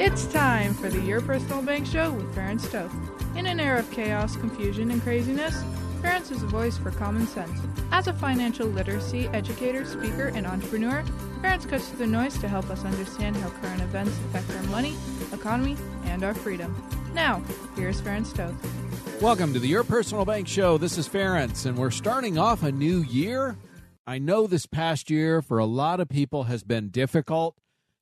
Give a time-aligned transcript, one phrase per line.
[0.00, 2.94] It's time for the Your Personal Bank Show with Ferenc Toth.
[3.36, 5.60] In an era of chaos, confusion, and craziness,
[6.00, 7.58] Ferenc is a voice for common sense.
[7.90, 11.02] As a financial literacy educator, speaker, and entrepreneur,
[11.42, 14.96] Ferenc cuts through the noise to help us understand how current events affect our money,
[15.32, 16.80] economy, and our freedom.
[17.12, 17.42] Now,
[17.74, 19.20] here's Ferenc Toth.
[19.20, 20.78] Welcome to the Your Personal Bank Show.
[20.78, 23.58] This is Ferenc, and we're starting off a new year.
[24.06, 27.56] I know this past year for a lot of people has been difficult,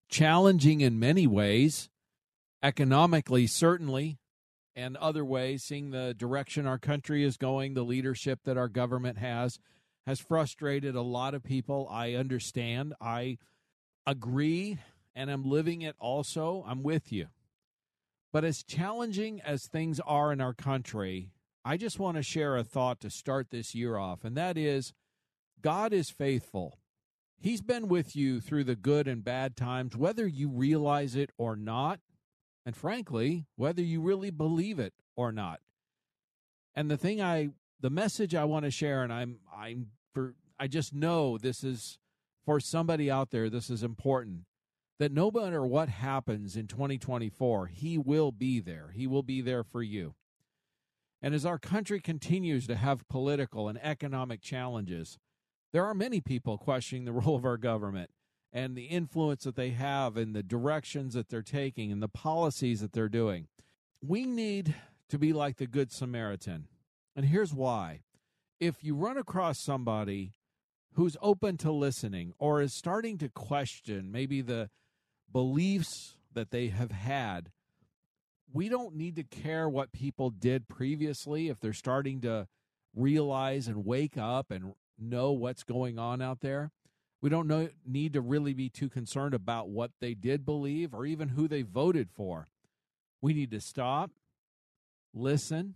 [0.09, 1.89] challenging in many ways,
[2.63, 4.19] economically, certainly,
[4.75, 5.65] and other ways.
[5.65, 9.59] Seeing the direction our country is going, the leadership that our government has,
[10.07, 11.89] has frustrated a lot of people.
[11.91, 12.95] I understand.
[13.01, 13.39] I
[14.07, 14.79] agree,
[15.15, 16.65] and I'm living it also.
[16.67, 17.27] I'm with you.
[18.33, 21.31] But as challenging as things are in our country,
[21.65, 24.93] I just want to share a thought to start this year off, and that is
[25.63, 26.79] God is faithful.
[27.39, 31.55] He's been with you through the good and bad times, whether you realize it or
[31.55, 32.01] not,
[32.65, 35.61] and frankly, whether you really believe it or not.
[36.75, 40.67] And the thing I the message I want to share and I'm I'm for I
[40.67, 41.99] just know this is
[42.45, 44.45] for somebody out there this is important
[44.99, 48.93] that no matter what happens in 2024, he will be there.
[48.95, 50.15] He will be there for you.
[51.21, 55.19] And as our country continues to have political and economic challenges,
[55.77, 58.09] there are many people questioning the role of our government
[58.51, 62.81] and the influence that they have and the directions that they're taking and the policies
[62.81, 63.47] that they're doing.
[64.01, 64.75] We need
[65.11, 66.69] to be like the Good Samaritan.
[67.15, 68.01] And here's why.
[68.59, 70.33] If you run across somebody
[70.95, 74.71] who's open to listening or is starting to question maybe the
[75.31, 77.51] beliefs that they have had,
[78.51, 82.49] we don't need to care what people did previously if they're starting to
[82.95, 86.71] realize and wake up and know what's going on out there.
[87.21, 91.07] We don't know, need to really be too concerned about what they did believe or
[91.07, 92.49] even who they voted for.
[93.21, 94.11] We need to stop,
[95.15, 95.75] listen,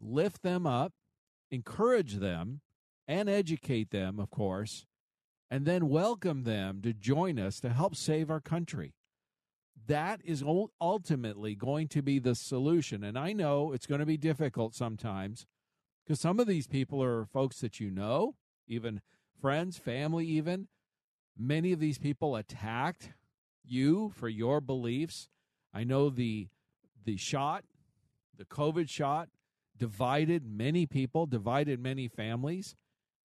[0.00, 0.92] lift them up,
[1.50, 2.60] encourage them,
[3.08, 4.84] and educate them, of course,
[5.50, 8.94] and then welcome them to join us to help save our country.
[9.86, 10.42] That is
[10.80, 13.04] ultimately going to be the solution.
[13.04, 15.46] And I know it's going to be difficult sometimes
[16.06, 18.36] because some of these people are folks that you know,
[18.68, 19.00] even
[19.40, 20.68] friends, family, even.
[21.36, 23.10] Many of these people attacked
[23.64, 25.28] you for your beliefs.
[25.74, 26.48] I know the
[27.04, 27.64] the shot,
[28.36, 29.28] the COVID shot,
[29.76, 32.74] divided many people, divided many families.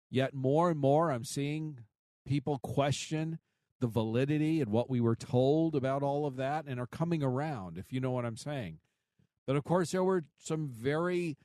[0.09, 1.79] Yet more and more, I'm seeing
[2.25, 3.39] people question
[3.79, 7.77] the validity and what we were told about all of that and are coming around,
[7.77, 8.79] if you know what I'm saying.
[9.45, 11.37] But of course, there were some very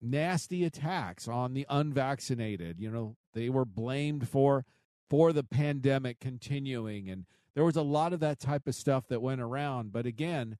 [0.00, 2.78] nasty attacks on the unvaccinated.
[2.78, 4.64] You know, they were blamed for
[5.08, 9.22] for the pandemic continuing and there was a lot of that type of stuff that
[9.22, 10.58] went around, but again,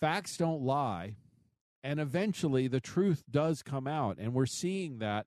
[0.00, 1.16] facts don't lie
[1.82, 5.26] and eventually the truth does come out and we're seeing that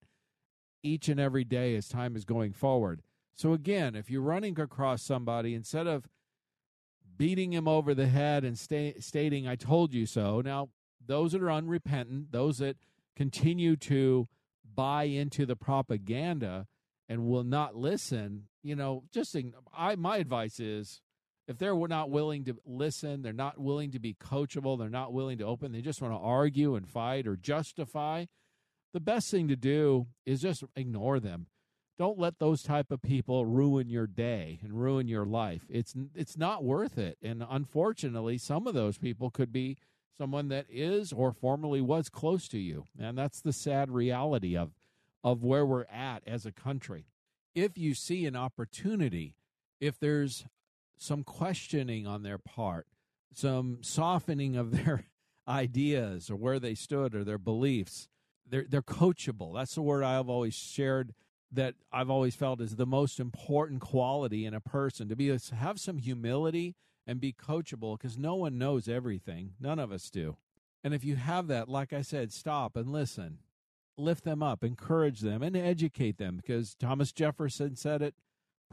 [0.81, 3.01] each and every day as time is going forward.
[3.35, 6.07] So again, if you're running across somebody instead of
[7.21, 10.41] beating him over the head and sta- stating I told you so.
[10.41, 10.69] Now,
[11.05, 12.77] those that are unrepentant, those that
[13.15, 14.27] continue to
[14.73, 16.67] buy into the propaganda
[17.09, 19.35] and will not listen, you know, just
[19.75, 21.01] I my advice is
[21.47, 25.37] if they're not willing to listen, they're not willing to be coachable, they're not willing
[25.39, 28.25] to open, they just want to argue and fight or justify,
[28.93, 31.47] the best thing to do is just ignore them.
[31.97, 35.63] Don't let those type of people ruin your day and ruin your life.
[35.69, 37.17] It's it's not worth it.
[37.21, 39.77] And unfortunately, some of those people could be
[40.17, 42.85] someone that is or formerly was close to you.
[42.99, 44.71] And that's the sad reality of
[45.23, 47.05] of where we're at as a country.
[47.53, 49.35] If you see an opportunity,
[49.79, 50.45] if there's
[50.97, 52.87] some questioning on their part,
[53.33, 55.05] some softening of their
[55.47, 58.07] ideas or where they stood or their beliefs,
[58.47, 59.55] they're they're coachable.
[59.55, 61.13] That's the word I've always shared
[61.51, 65.79] that I've always felt is the most important quality in a person to be have
[65.79, 66.75] some humility
[67.11, 69.51] and be coachable because no one knows everything.
[69.59, 70.37] None of us do.
[70.81, 73.39] And if you have that, like I said, stop and listen.
[73.97, 78.15] lift them up, encourage them, and educate them because Thomas Jefferson said it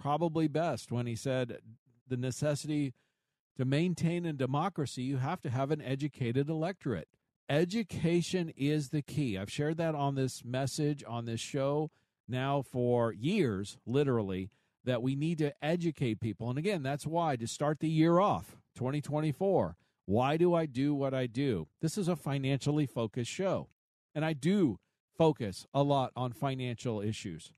[0.01, 1.59] probably best when he said
[2.07, 2.95] the necessity
[3.57, 7.09] to maintain a democracy, you have to have an educated electorate.
[7.51, 9.37] Education is the key.
[9.37, 11.91] I've shared that on this message, on this show
[12.29, 14.51] now for years, literally,
[14.85, 16.49] that we need to educate people.
[16.49, 19.77] And again, that's why to start the year off, 2024,
[20.07, 21.69] why do I do what I do?
[21.83, 23.69] This is a financially focused show.
[24.15, 24.79] And I do
[25.17, 27.53] focus a lot on financial issues.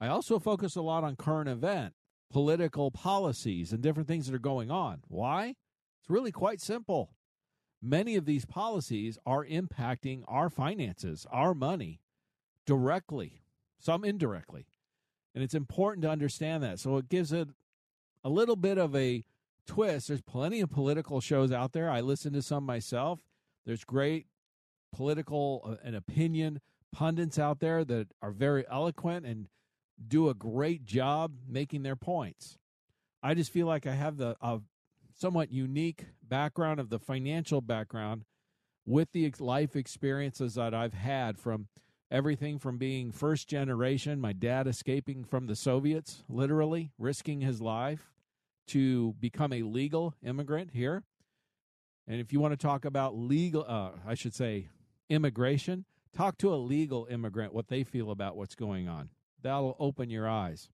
[0.00, 1.94] I also focus a lot on current event,
[2.30, 5.02] political policies, and different things that are going on.
[5.08, 5.54] Why?
[6.00, 7.14] It's really quite simple.
[7.80, 12.00] Many of these policies are impacting our finances, our money
[12.66, 13.42] directly,
[13.78, 14.66] some indirectly.
[15.38, 16.80] And it's important to understand that.
[16.80, 17.46] So it gives it
[18.24, 19.22] a little bit of a
[19.68, 20.08] twist.
[20.08, 21.88] There's plenty of political shows out there.
[21.88, 23.20] I listen to some myself.
[23.64, 24.26] There's great
[24.92, 29.46] political uh, and opinion pundits out there that are very eloquent and
[30.08, 32.58] do a great job making their points.
[33.22, 34.58] I just feel like I have the a
[35.16, 38.24] somewhat unique background of the financial background
[38.84, 41.68] with the life experiences that I've had from
[42.10, 48.10] everything from being first generation, my dad escaping from the Soviets, literally risking his life,
[48.68, 51.04] to become a legal immigrant here.
[52.06, 54.68] And if you want to talk about legal, uh, I should say,
[55.08, 55.84] immigration,
[56.14, 59.10] talk to a legal immigrant what they feel about what's going on.
[59.42, 60.70] That'll open your eyes.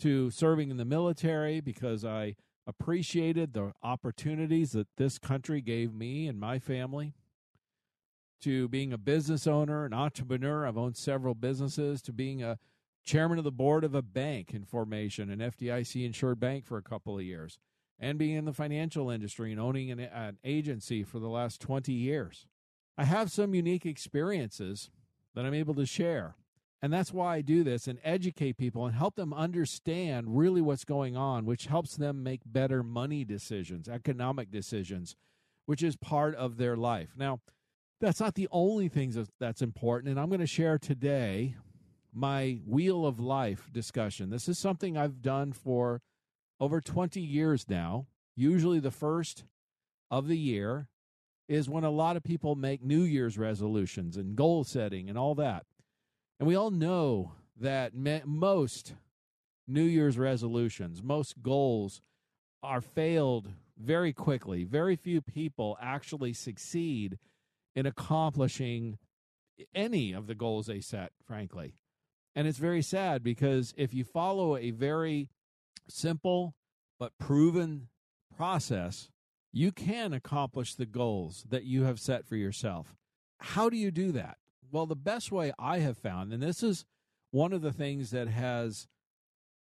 [0.00, 2.34] To serving in the military because I
[2.66, 7.14] appreciated the opportunities that this country gave me and my family
[8.44, 10.66] to being a business owner, an entrepreneur.
[10.66, 12.58] I've owned several businesses, to being a
[13.02, 16.82] chairman of the board of a bank in formation, an FDIC insured bank for a
[16.82, 17.58] couple of years,
[17.98, 21.90] and being in the financial industry and owning an, an agency for the last 20
[21.90, 22.46] years.
[22.98, 24.90] I have some unique experiences
[25.34, 26.36] that I'm able to share.
[26.82, 30.84] And that's why I do this and educate people and help them understand really what's
[30.84, 35.16] going on, which helps them make better money decisions, economic decisions,
[35.64, 37.14] which is part of their life.
[37.16, 37.40] Now,
[38.00, 40.10] that's not the only thing that's important.
[40.10, 41.56] And I'm going to share today
[42.12, 44.30] my Wheel of Life discussion.
[44.30, 46.00] This is something I've done for
[46.60, 48.06] over 20 years now.
[48.36, 49.44] Usually, the first
[50.10, 50.88] of the year
[51.48, 55.34] is when a lot of people make New Year's resolutions and goal setting and all
[55.34, 55.64] that.
[56.38, 58.94] And we all know that most
[59.66, 62.02] New Year's resolutions, most goals
[62.62, 64.64] are failed very quickly.
[64.64, 67.18] Very few people actually succeed
[67.74, 68.98] in accomplishing
[69.74, 71.74] any of the goals they set, frankly.
[72.34, 75.28] And it's very sad because if you follow a very
[75.88, 76.54] simple
[76.98, 77.88] but proven
[78.36, 79.08] process,
[79.52, 82.96] you can accomplish the goals that you have set for yourself.
[83.38, 84.38] How do you do that?
[84.72, 86.84] Well, the best way I have found, and this is
[87.30, 88.88] one of the things that has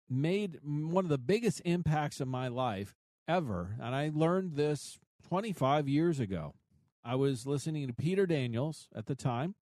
[0.08, 2.94] made one of the biggest impacts of my life
[3.28, 4.98] ever, and I learned this
[5.28, 6.54] 25 years ago.
[7.04, 9.54] I was listening to Peter Daniels at the time.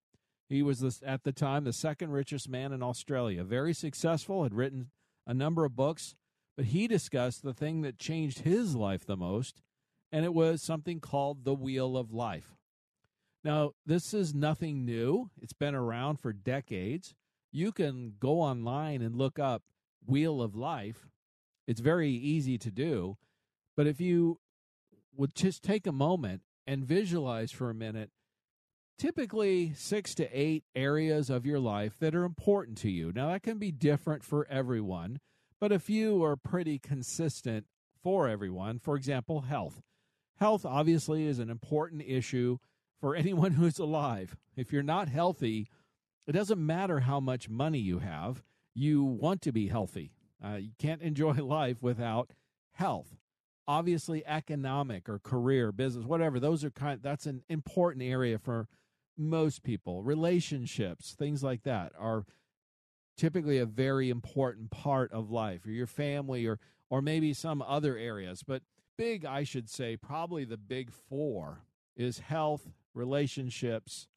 [0.49, 4.91] He was at the time the second richest man in Australia, very successful, had written
[5.27, 6.17] a number of books,
[6.57, 9.61] but he discussed the thing that changed his life the most,
[10.11, 12.57] and it was something called the Wheel of Life.
[13.45, 15.31] Now, this is nothing new.
[15.41, 17.15] It's been around for decades.
[17.53, 19.63] You can go online and look up
[20.05, 21.09] Wheel of Life.
[21.67, 23.17] It's very easy to do.
[23.77, 24.41] But if you
[25.15, 28.11] would just take a moment and visualize for a minute,
[28.99, 33.11] typically six to eight areas of your life that are important to you.
[33.11, 35.19] Now, that can be different for everyone,
[35.59, 37.65] but a few are pretty consistent
[38.03, 38.79] for everyone.
[38.79, 39.81] For example, health.
[40.39, 42.59] Health obviously is an important issue
[43.01, 44.37] for anyone who's alive.
[44.55, 45.69] If you're not healthy,
[46.27, 48.43] it doesn't matter how much money you have,
[48.75, 50.13] you want to be healthy.
[50.45, 52.35] Uh, you can't enjoy life without
[52.73, 53.17] health.
[53.69, 58.67] Obviously, economic or career, business, whatever, those are kind that's an important area for
[59.17, 60.03] most people.
[60.03, 62.25] Relationships, things like that are
[63.17, 66.59] typically a very important part of life or your family or
[66.91, 68.63] or maybe some other areas, but
[68.97, 71.63] big I should say probably the big 4
[71.97, 74.09] is health, relationships,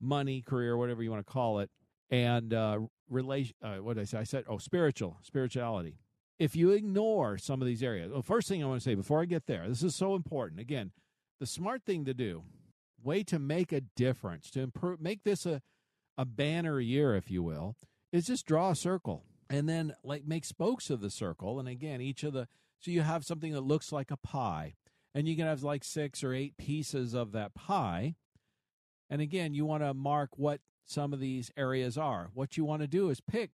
[0.00, 1.70] money, career, whatever you want to call it,
[2.10, 3.54] and uh, relation.
[3.62, 4.18] Uh, what did I say?
[4.18, 5.96] I said, oh, spiritual, spirituality.
[6.38, 9.20] If you ignore some of these areas, well, first thing I want to say before
[9.20, 10.60] I get there, this is so important.
[10.60, 10.90] Again,
[11.38, 12.42] the smart thing to do,
[13.02, 15.62] way to make a difference, to improve, make this a
[16.16, 17.76] a banner year, if you will,
[18.12, 21.58] is just draw a circle and then like make spokes of the circle.
[21.58, 22.48] And again, each of the
[22.80, 24.74] so you have something that looks like a pie
[25.14, 28.16] and you can have like six or eight pieces of that pie.
[29.08, 32.30] And again, you want to mark what some of these areas are.
[32.34, 33.50] What you want to do is pick,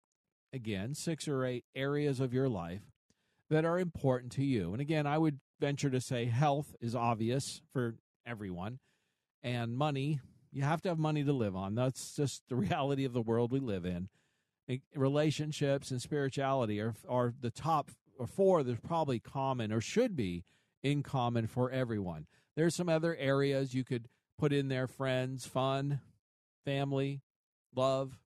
[0.54, 2.82] again, six or eight areas of your life
[3.50, 4.72] that are important to you.
[4.72, 8.78] And again, I would venture to say health is obvious for everyone,
[9.42, 10.20] and money,
[10.52, 11.74] you have to have money to live on.
[11.74, 14.08] That's just the reality of the world we live in.
[14.94, 20.44] Relationships and spirituality are, are the top or four that's probably common or should be
[20.82, 22.26] in common for everyone.
[22.56, 24.08] There's some other areas you could
[24.38, 26.00] put in there friends, fun,
[26.64, 27.20] family,
[27.74, 28.18] love.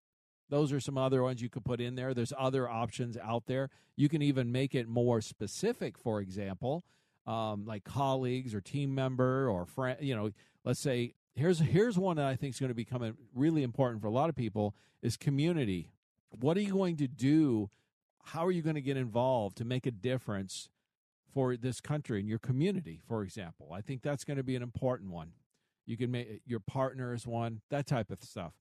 [0.49, 2.13] Those are some other ones you could put in there.
[2.13, 3.69] There's other options out there.
[3.95, 6.83] You can even make it more specific, for example,
[7.27, 9.97] um, like colleagues or team member or friend.
[10.01, 10.31] You know,
[10.63, 14.07] let's say here's here's one that I think is going to become really important for
[14.07, 15.91] a lot of people is community.
[16.39, 17.69] What are you going to do?
[18.23, 20.69] How are you going to get involved to make a difference
[21.33, 23.71] for this country and your community, for example?
[23.73, 25.31] I think that's going to be an important one.
[25.85, 28.53] You can make your partner is one, that type of stuff.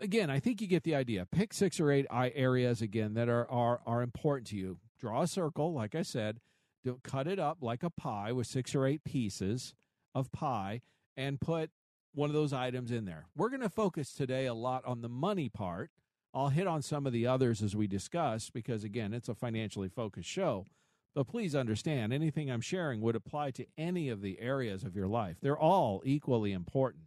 [0.00, 1.26] Again, I think you get the idea.
[1.26, 4.78] Pick six or eight areas again that are are are important to you.
[5.00, 6.40] Draw a circle, like I said.
[6.84, 9.74] Don't cut it up like a pie with six or eight pieces
[10.14, 10.82] of pie,
[11.16, 11.70] and put
[12.12, 13.26] one of those items in there.
[13.36, 15.90] We're going to focus today a lot on the money part.
[16.32, 19.88] I'll hit on some of the others as we discuss because, again, it's a financially
[19.88, 20.66] focused show.
[21.14, 25.06] But please understand, anything I'm sharing would apply to any of the areas of your
[25.06, 25.36] life.
[25.40, 27.04] They're all equally important.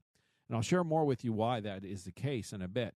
[0.48, 2.94] And I'll share more with you why that is the case in a bit.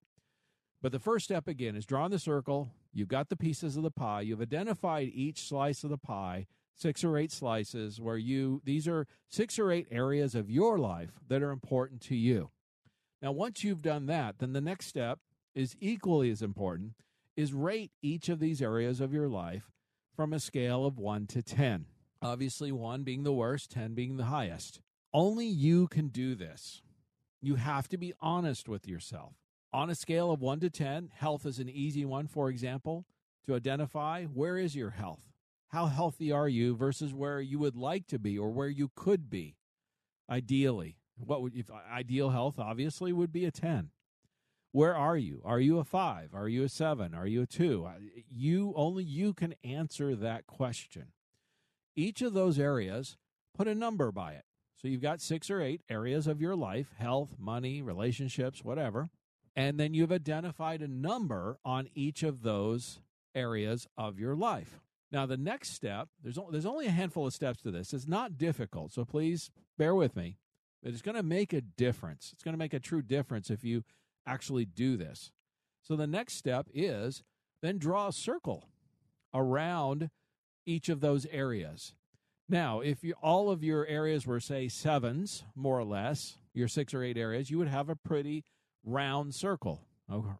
[0.80, 2.70] But the first step, again, is drawing the circle.
[2.92, 4.22] You've got the pieces of the pie.
[4.22, 9.06] You've identified each slice of the pie, six or eight slices, where you, these are
[9.28, 12.50] six or eight areas of your life that are important to you.
[13.20, 15.20] Now, once you've done that, then the next step
[15.54, 16.94] is equally as important
[17.36, 19.70] is rate each of these areas of your life
[20.14, 21.86] from a scale of 1 to 10.
[22.20, 24.80] Obviously, 1 being the worst, 10 being the highest.
[25.14, 26.82] Only you can do this.
[27.42, 29.34] You have to be honest with yourself.
[29.72, 33.04] On a scale of 1 to 10, health is an easy one, for example,
[33.46, 35.32] to identify where is your health?
[35.68, 39.28] How healthy are you versus where you would like to be or where you could
[39.28, 39.56] be?
[40.30, 43.90] Ideally, what would if ideal health obviously would be a 10
[44.72, 45.42] where are you?
[45.44, 47.88] Are you a 5 are you a 7 are you a 2
[48.30, 51.08] you only you can answer that question.
[51.94, 53.16] Each of those areas
[53.54, 54.44] put a number by it
[54.82, 59.08] so you've got 6 or 8 areas of your life health money relationships whatever
[59.54, 63.00] and then you've identified a number on each of those
[63.34, 67.62] areas of your life now the next step there's there's only a handful of steps
[67.62, 70.36] to this it's not difficult so please bear with me
[70.82, 73.64] But it's going to make a difference it's going to make a true difference if
[73.64, 73.84] you
[74.26, 75.32] actually do this.
[75.82, 77.22] So the next step is
[77.60, 78.68] then draw a circle
[79.34, 80.10] around
[80.66, 81.94] each of those areas.
[82.52, 86.92] Now, if you, all of your areas were, say, sevens, more or less, your six
[86.92, 88.44] or eight areas, you would have a pretty
[88.84, 89.80] round circle.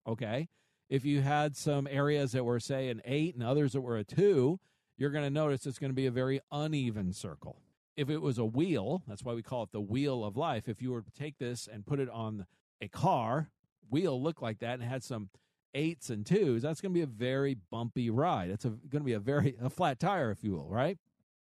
[0.07, 0.51] Okay.
[0.91, 4.05] If you had some areas that were, say, an eight and others that were a
[4.05, 4.61] two,
[4.99, 7.63] you're going to notice it's going to be a very uneven circle.
[7.97, 10.69] If it was a wheel, that's why we call it the wheel of life.
[10.69, 12.45] If you were to take this and put it on
[12.83, 13.49] a car,
[13.89, 15.31] wheel looked like that and had some
[15.73, 18.51] eights and twos, that's going to be a very bumpy ride.
[18.51, 20.99] It's going to be a very a flat tire, if you will, right?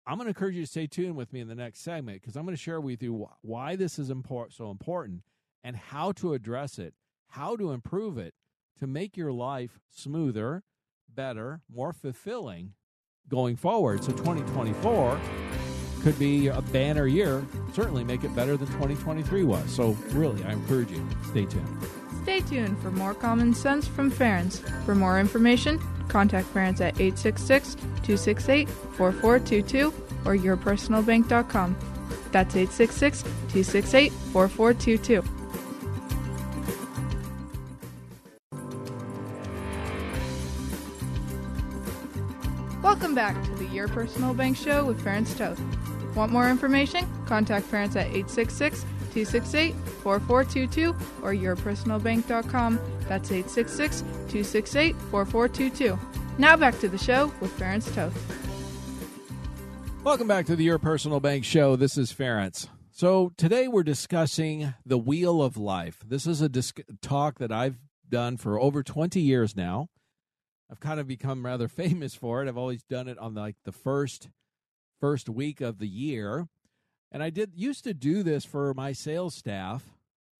[0.06, 2.36] I'm going to encourage you to stay tuned with me in the next segment because
[2.36, 4.10] I'm going to share with you why this is
[4.50, 5.22] so important
[5.62, 6.94] and how to address it,
[7.28, 8.34] how to improve it
[8.80, 10.64] to make your life smoother,
[11.08, 12.74] better, more fulfilling
[13.28, 14.02] going forward.
[14.02, 15.20] So 2024
[16.02, 19.70] could be a banner year, certainly make it better than 2023 was.
[19.72, 22.01] So really, I encourage you, stay tuned.
[22.22, 24.60] Stay tuned for more common sense from Ferenc.
[24.84, 29.92] For more information, contact Ferenc at 866 268 4422
[30.24, 31.76] or yourpersonalbank.com.
[32.30, 35.24] That's 866 268 4422.
[42.82, 45.60] Welcome back to the Your Personal Bank Show with Ferenc Toth.
[46.14, 47.04] Want more information?
[47.26, 50.90] Contact Ferenc at 866 268 4422
[51.22, 52.80] or yourpersonalbank.com.
[53.08, 55.98] That's 866 268 4422.
[56.38, 58.16] Now back to the show with Ferenc Toth.
[60.04, 61.76] Welcome back to the Your Personal Bank Show.
[61.76, 62.66] This is Ferenc.
[62.90, 65.98] So today we're discussing the Wheel of Life.
[66.04, 67.78] This is a disc- talk that I've
[68.08, 69.88] done for over 20 years now.
[70.70, 72.48] I've kind of become rather famous for it.
[72.48, 74.28] I've always done it on like the first
[75.00, 76.48] first week of the year.
[77.12, 79.84] And I did used to do this for my sales staff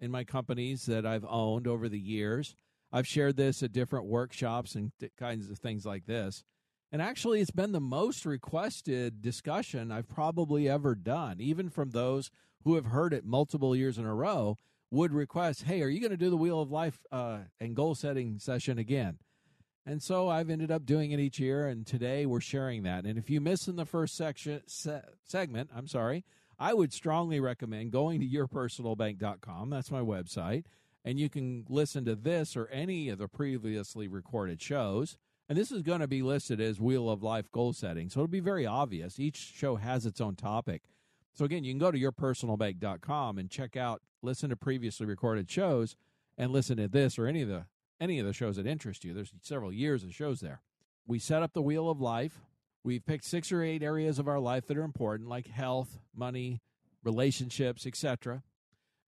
[0.01, 2.57] in my companies that I've owned over the years.
[2.91, 6.45] I've shared this at different workshops and kinds of things like this.
[6.91, 12.31] And actually, it's been the most requested discussion I've probably ever done, even from those
[12.65, 14.59] who have heard it multiple years in a row.
[14.91, 17.95] would request, "Hey, are you going to do the Wheel of Life uh, and goal
[17.95, 19.19] setting session again?"
[19.87, 23.05] And so I've ended up doing it each year, and today we're sharing that.
[23.05, 26.25] And if you miss in the first section se- segment, I'm sorry,
[26.59, 29.71] I would strongly recommend going to yourpersonalbank.com.
[29.71, 30.65] That's my website,
[31.05, 35.19] and you can listen to this or any of the previously recorded shows.
[35.49, 38.29] And this is going to be listed as Wheel of Life goal setting, so it'll
[38.29, 39.19] be very obvious.
[39.19, 40.83] Each show has its own topic.
[41.35, 45.97] So again, you can go to yourpersonalbank.com and check out, listen to previously recorded shows,
[46.39, 47.67] and listen to this or any of the
[48.01, 49.15] any of the shows that interest you.
[49.15, 50.61] There's several years of shows there.
[51.07, 52.41] We set up the wheel of life.
[52.85, 56.61] We've picked six or eight areas of our life that are important, like health, money,
[57.05, 58.43] relationships, etc.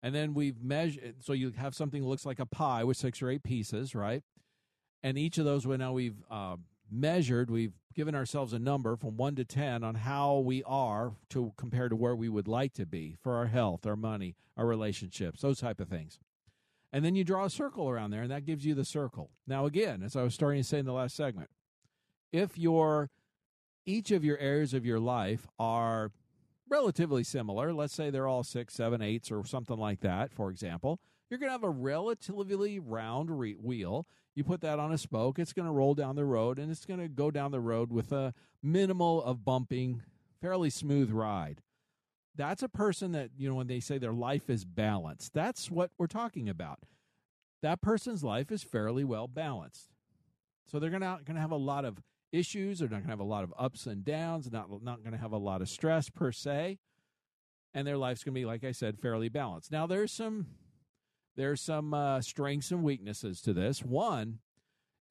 [0.03, 3.23] And then we've measured, so you have something that looks like a pie with six
[3.23, 4.23] or eight pieces, right?
[5.03, 6.57] And each of those, we now we've uh,
[6.91, 11.53] measured, we've given ourselves a number from one to 10 on how we are to
[11.57, 15.41] compare to where we would like to be for our health, our money, our relationships,
[15.41, 16.19] those type of things
[16.95, 19.33] and then you draw a circle around there, and that gives you the circle.
[19.49, 21.51] Now, again, as I was starting to say in the last segment,
[22.33, 23.11] if your
[23.87, 26.11] each of your areas of your life are
[26.69, 31.01] relatively similar, let's say they're all six, seven, eights, or something like that, for example,
[31.31, 34.07] you're going to have a relatively round re- wheel.
[34.35, 36.85] You put that on a spoke, it's going to roll down the road, and it's
[36.85, 40.03] going to go down the road with a minimal of bumping,
[40.41, 41.61] fairly smooth ride.
[42.37, 45.91] That's a person that you know when they say their life is balanced that's what
[45.99, 46.81] we're talking about.
[47.63, 49.91] That person's life is fairly well balanced.
[50.67, 52.03] So they're gonna gonna have a lot of
[52.35, 52.79] issues.
[52.79, 55.39] They're not gonna have a lot of ups and downs not not gonna have a
[55.39, 56.79] lot of stress per se.
[57.73, 59.73] And their life's gonna be like i said fairly balanced.
[59.73, 60.47] Now there's some
[61.37, 63.83] there's some uh, strengths and weaknesses to this.
[63.83, 64.39] One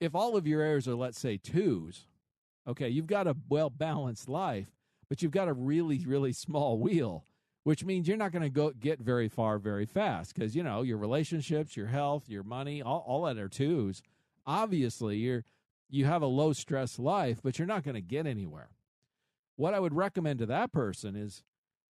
[0.00, 2.06] if all of your areas are let's say twos
[2.66, 4.74] okay you've got a well balanced life
[5.08, 7.24] but you've got a really, really small wheel,
[7.62, 10.82] which means you're not going to go get very far very fast because, you know,
[10.82, 14.02] your relationships, your health, your money, all, all that are twos.
[14.46, 15.44] Obviously, you're
[15.88, 18.70] you have a low stress life, but you're not going to get anywhere.
[19.56, 21.42] What I would recommend to that person is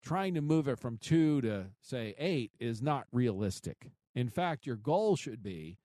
[0.03, 3.91] trying to move it from two to say eight is not realistic.
[4.13, 5.77] In fact, your goal should be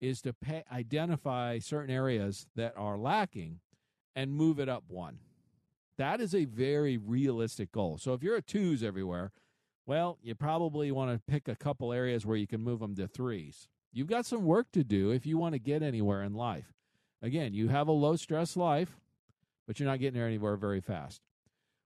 [0.00, 3.60] is to pay, identify certain areas that are lacking
[4.16, 5.18] and move it up one.
[5.98, 7.98] That is a very realistic goal.
[7.98, 9.32] So if you're at twos everywhere,
[9.84, 13.08] well, you probably want to pick a couple areas where you can move them to
[13.08, 13.68] threes.
[13.92, 16.72] You've got some work to do if you want to get anywhere in life.
[17.22, 19.00] Again, you have a low stress life,
[19.66, 21.20] but you're not getting there anywhere very fast.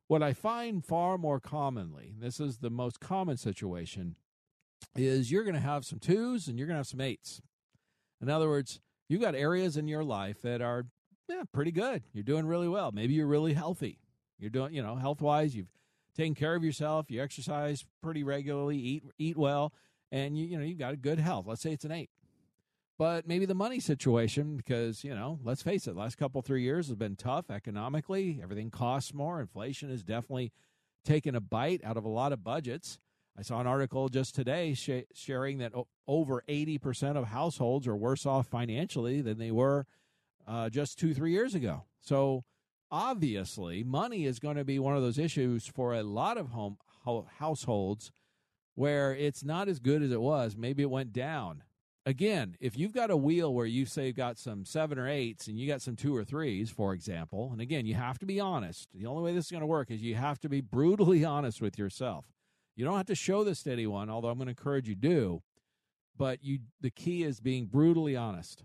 [0.08, 4.16] What I find far more commonly, this is the most common situation,
[4.94, 7.40] is you're going to have some twos and you're going to have some eights.
[8.20, 10.86] In other words, you've got areas in your life that are
[11.28, 12.02] yeah, pretty good.
[12.12, 12.92] You're doing really well.
[12.92, 13.98] Maybe you're really healthy.
[14.38, 15.70] You're doing, you know, health wise, you've
[16.16, 19.72] taken care of yourself, you exercise pretty regularly, eat eat well,
[20.10, 21.46] and you you know, you've got a good health.
[21.46, 22.10] Let's say it's an 8.
[23.02, 26.86] But maybe the money situation because, you know, let's face it, last couple 3 years
[26.86, 28.38] has been tough economically.
[28.40, 29.40] Everything costs more.
[29.40, 30.52] Inflation has definitely
[31.04, 33.00] taken a bite out of a lot of budgets.
[33.36, 37.96] I saw an article just today sh- sharing that o- over 80% of households are
[37.96, 39.84] worse off financially than they were
[40.46, 41.82] uh, just two, three years ago.
[42.02, 42.44] So
[42.88, 46.76] obviously, money is going to be one of those issues for a lot of home
[47.02, 48.12] ho- households
[48.76, 50.56] where it's not as good as it was.
[50.56, 51.64] Maybe it went down.
[52.04, 55.46] Again, if you've got a wheel where you say you've got some seven or eights
[55.46, 58.40] and you got some two or threes, for example, and again, you have to be
[58.40, 58.88] honest.
[58.92, 61.60] The only way this is going to work is you have to be brutally honest
[61.60, 62.26] with yourself.
[62.74, 65.00] You don't have to show this to anyone, although I'm going to encourage you to
[65.00, 65.42] do.
[66.16, 68.64] But you, the key is being brutally honest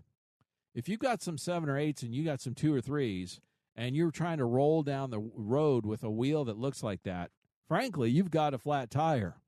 [0.78, 3.40] if you've got some seven or eights and you got some two or threes,
[3.74, 7.32] and you're trying to roll down the road with a wheel that looks like that,
[7.66, 9.38] frankly, you've got a flat tire.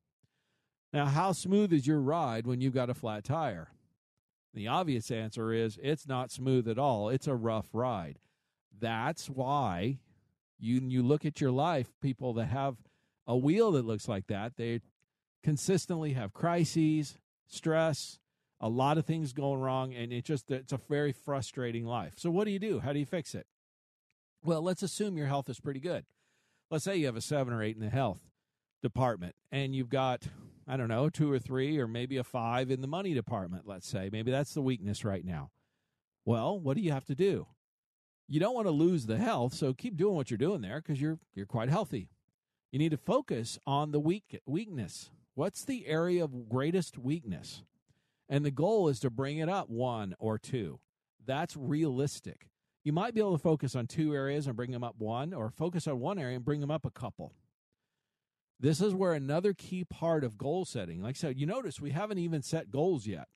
[0.93, 3.69] Now, how smooth is your ride when you've got a flat tire?
[4.55, 7.09] The obvious answer is it's not smooth at all.
[7.09, 8.19] It's a rough ride.
[8.79, 9.99] That's why
[10.59, 12.77] you you look at your life, people that have
[13.27, 14.81] a wheel that looks like that, they
[15.43, 18.19] consistently have crises, stress,
[18.61, 22.31] a lot of things going wrong and it just it's a very frustrating life so
[22.31, 23.47] what do you do how do you fix it
[24.45, 26.05] well let's assume your health is pretty good
[26.71, 28.21] let's say you have a seven or eight in the health
[28.83, 30.23] department and you've got
[30.71, 33.89] i don't know two or three or maybe a five in the money department let's
[33.89, 35.51] say maybe that's the weakness right now
[36.25, 37.47] well what do you have to do
[38.29, 41.01] you don't want to lose the health so keep doing what you're doing there because
[41.01, 42.09] you're you're quite healthy
[42.73, 47.63] you need to focus on the weak weakness what's the area of greatest weakness
[48.31, 50.79] and the goal is to bring it up one or two.
[51.27, 52.47] That's realistic.
[52.85, 55.51] You might be able to focus on two areas and bring them up one, or
[55.51, 57.35] focus on one area and bring them up a couple.
[58.61, 61.93] This is where another key part of goal setting, like I said, you notice we
[61.93, 63.29] haven't even set goals yet.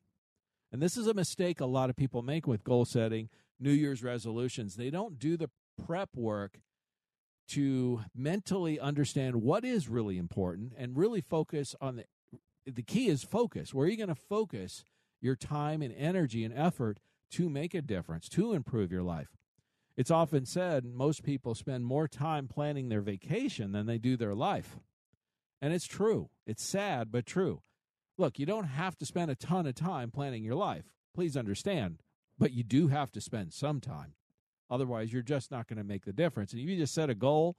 [0.70, 4.02] And this is a mistake a lot of people make with goal setting, New Year's
[4.02, 4.76] resolutions.
[4.76, 5.48] They don't do the
[5.86, 6.60] prep work
[7.48, 12.04] to mentally understand what is really important and really focus on the
[12.66, 13.74] the key is focus.
[13.74, 14.84] Where are you going to focus
[15.20, 16.98] your time and energy and effort
[17.32, 19.36] to make a difference, to improve your life?
[19.96, 24.34] It's often said most people spend more time planning their vacation than they do their
[24.34, 24.78] life.
[25.64, 26.28] And it's true.
[26.46, 27.62] It's sad, but true.
[28.18, 30.84] Look, you don't have to spend a ton of time planning your life.
[31.14, 32.02] Please understand.
[32.38, 34.12] But you do have to spend some time.
[34.70, 36.52] Otherwise, you're just not going to make the difference.
[36.52, 37.56] And if you just set a goal,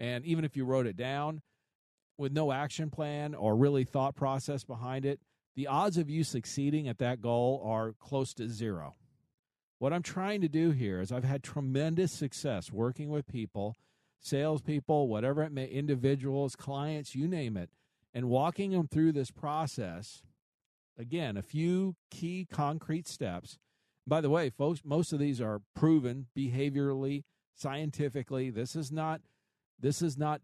[0.00, 1.42] and even if you wrote it down
[2.18, 5.20] with no action plan or really thought process behind it,
[5.54, 8.96] the odds of you succeeding at that goal are close to zero.
[9.78, 13.76] What I'm trying to do here is I've had tremendous success working with people,
[14.20, 17.70] salespeople, whatever it may, individuals, clients, you name it,
[18.12, 20.22] and walking them through this process.
[20.98, 23.58] Again, a few key concrete steps.
[24.06, 27.24] By the way, folks, most of these are proven behaviorally,
[27.54, 28.50] scientifically.
[28.50, 29.20] This is not
[29.80, 30.40] this is not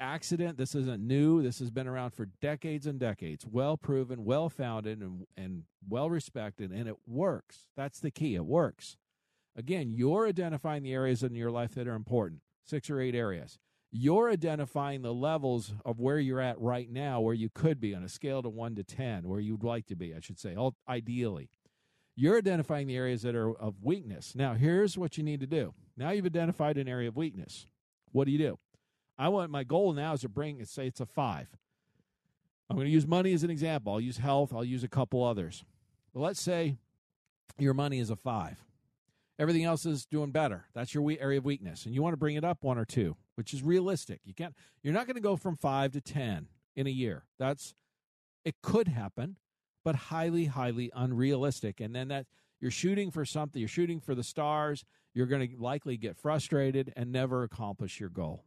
[0.00, 0.58] accident.
[0.58, 1.42] This isn't new.
[1.42, 3.46] This has been around for decades and decades.
[3.46, 7.68] Well proven, well founded, and, and well respected, and it works.
[7.76, 8.34] That's the key.
[8.34, 8.96] It works.
[9.56, 13.58] Again, you're identifying the areas in your life that are important, six or eight areas.
[13.90, 18.02] You're identifying the levels of where you're at right now, where you could be on
[18.02, 20.56] a scale to one to 10, where you'd like to be, I should say,
[20.88, 21.50] ideally.
[22.16, 24.34] You're identifying the areas that are of weakness.
[24.34, 25.74] Now, here's what you need to do.
[25.96, 27.66] Now you've identified an area of weakness.
[28.12, 28.58] What do you do?
[29.18, 31.48] I want my goal now is to bring, say it's a five.
[32.68, 33.92] I'm going to use money as an example.
[33.92, 34.54] I'll use health.
[34.54, 35.64] I'll use a couple others.
[36.14, 36.76] But let's say
[37.58, 38.58] your money is a five.
[39.38, 40.66] Everything else is doing better.
[40.74, 43.16] That's your area of weakness, and you want to bring it up one or two,
[43.34, 44.20] which is realistic.
[44.24, 44.54] You can't.
[44.82, 47.24] You're not going to go from five to ten in a year.
[47.38, 47.74] That's
[48.44, 49.36] it could happen,
[49.84, 51.80] but highly, highly unrealistic.
[51.80, 52.26] And then that
[52.60, 53.58] you're shooting for something.
[53.58, 54.84] You're shooting for the stars.
[55.14, 58.44] You're going to likely get frustrated and never accomplish your goal.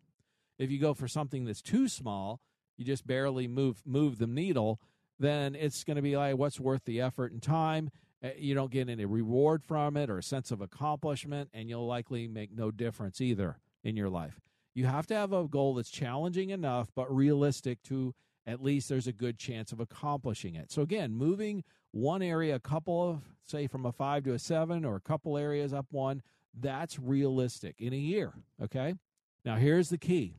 [0.57, 2.39] If you go for something that's too small,
[2.77, 4.79] you just barely move move the needle,
[5.19, 7.89] then it's going to be like what's worth the effort and time.
[8.25, 11.85] Uh, you don't get any reward from it or a sense of accomplishment, and you'll
[11.85, 14.39] likely make no difference either in your life.
[14.73, 18.15] You have to have a goal that's challenging enough but realistic to
[18.47, 20.71] at least there's a good chance of accomplishing it.
[20.71, 24.85] So again, moving one area a couple of say from a 5 to a 7
[24.85, 26.21] or a couple areas up one,
[26.59, 28.95] that's realistic in a year, okay?
[29.43, 30.35] Now here's the key.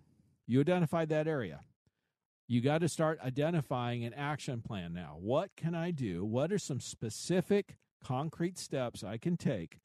[0.46, 1.60] You identified that area.
[2.48, 5.16] You got to start identifying an action plan now.
[5.18, 6.24] What can I do?
[6.24, 9.80] What are some specific concrete steps I can take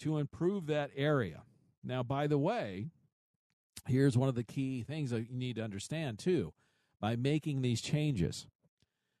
[0.00, 1.42] to improve that area?
[1.82, 2.86] Now, by the way,
[3.88, 6.52] here's one of the key things that you need to understand too
[7.00, 8.46] by making these changes.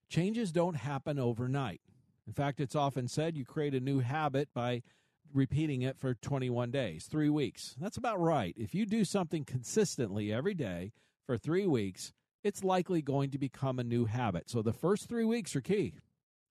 [0.08, 1.80] Changes don't happen overnight.
[2.26, 4.82] In fact, it's often said you create a new habit by
[5.32, 7.74] repeating it for 21 days, three weeks.
[7.80, 8.54] That's about right.
[8.56, 10.92] If you do something consistently every day
[11.26, 12.12] for three weeks,
[12.46, 14.48] it's likely going to become a new habit.
[14.48, 15.94] So the first three weeks are key.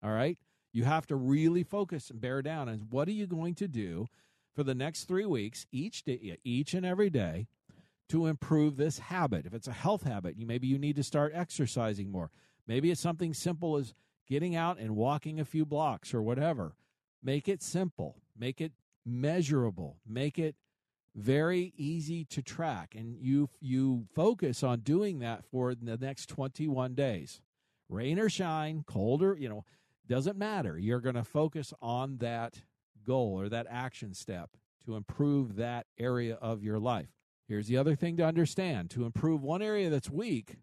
[0.04, 0.38] All right.
[0.74, 2.68] You have to really focus and bear down.
[2.68, 4.08] And what are you going to do
[4.54, 7.48] for the next three weeks, each day, each and every day,
[8.10, 9.46] to improve this habit?
[9.46, 12.30] If it's a health habit, you maybe you need to start exercising more.
[12.68, 13.94] Maybe it's something simple as
[14.28, 16.76] getting out and walking a few blocks or whatever.
[17.24, 18.74] Make it simple, make it
[19.06, 20.56] measurable, make it
[21.16, 26.94] very easy to track and you you focus on doing that for the next 21
[26.94, 27.42] days.
[27.88, 29.64] Rain or shine, cold or, you know,
[30.08, 30.78] doesn't matter.
[30.78, 32.62] You're going to focus on that
[33.06, 34.52] goal or that action step
[34.86, 37.10] to improve that area of your life.
[37.48, 40.58] Here's the other thing to understand to improve one area that's weak,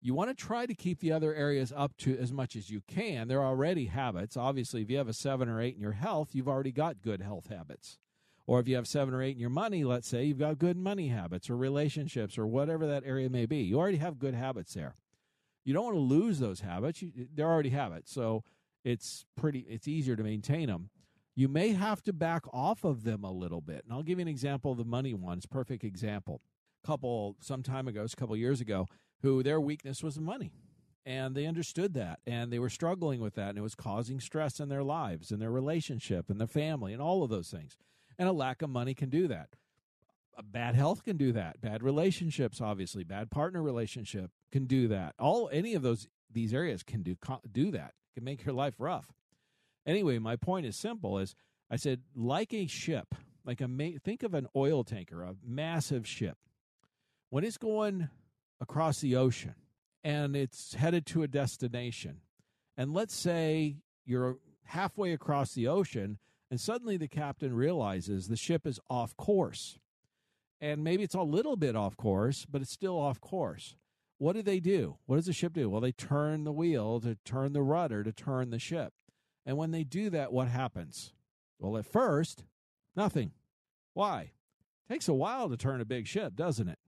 [0.00, 2.82] you want to try to keep the other areas up to as much as you
[2.86, 3.26] can.
[3.26, 4.36] They're already habits.
[4.36, 7.20] Obviously, if you have a seven or eight in your health, you've already got good
[7.20, 7.98] health habits.
[8.46, 10.76] Or if you have seven or eight in your money, let's say, you've got good
[10.76, 13.58] money habits or relationships or whatever that area may be.
[13.58, 14.94] You already have good habits there.
[15.64, 17.00] You don't want to lose those habits.
[17.00, 18.12] You, they're already habits.
[18.12, 18.44] So
[18.84, 20.90] it's pretty, it's easier to maintain them.
[21.34, 23.82] You may have to back off of them a little bit.
[23.84, 26.42] And I'll give you an example of the money ones, perfect example.
[26.84, 28.86] Couple some time ago, a couple years ago,
[29.22, 30.52] who their weakness was money.
[31.06, 34.60] And they understood that and they were struggling with that and it was causing stress
[34.60, 37.76] in their lives and their relationship and their family and all of those things.
[38.18, 39.50] And a lack of money can do that.
[40.42, 41.60] Bad health can do that.
[41.60, 45.14] Bad relationships, obviously, bad partner relationship can do that.
[45.18, 47.16] All any of those these areas can do
[47.50, 47.94] do that.
[48.14, 49.12] Can make your life rough.
[49.86, 51.36] Anyway, my point is simple: is
[51.70, 53.68] I said like a ship, like a
[54.02, 56.36] think of an oil tanker, a massive ship.
[57.30, 58.08] When it's going
[58.60, 59.54] across the ocean
[60.02, 62.20] and it's headed to a destination.
[62.76, 66.18] And let's say you're halfway across the ocean,
[66.50, 69.78] and suddenly the captain realizes the ship is off course.
[70.60, 73.76] And maybe it's a little bit off course, but it's still off course.
[74.18, 74.96] What do they do?
[75.06, 75.68] What does the ship do?
[75.68, 78.92] Well, they turn the wheel to turn the rudder to turn the ship.
[79.44, 81.12] And when they do that, what happens?
[81.58, 82.44] Well, at first,
[82.96, 83.32] nothing.
[83.92, 84.32] Why?
[84.88, 86.78] It takes a while to turn a big ship, doesn't it?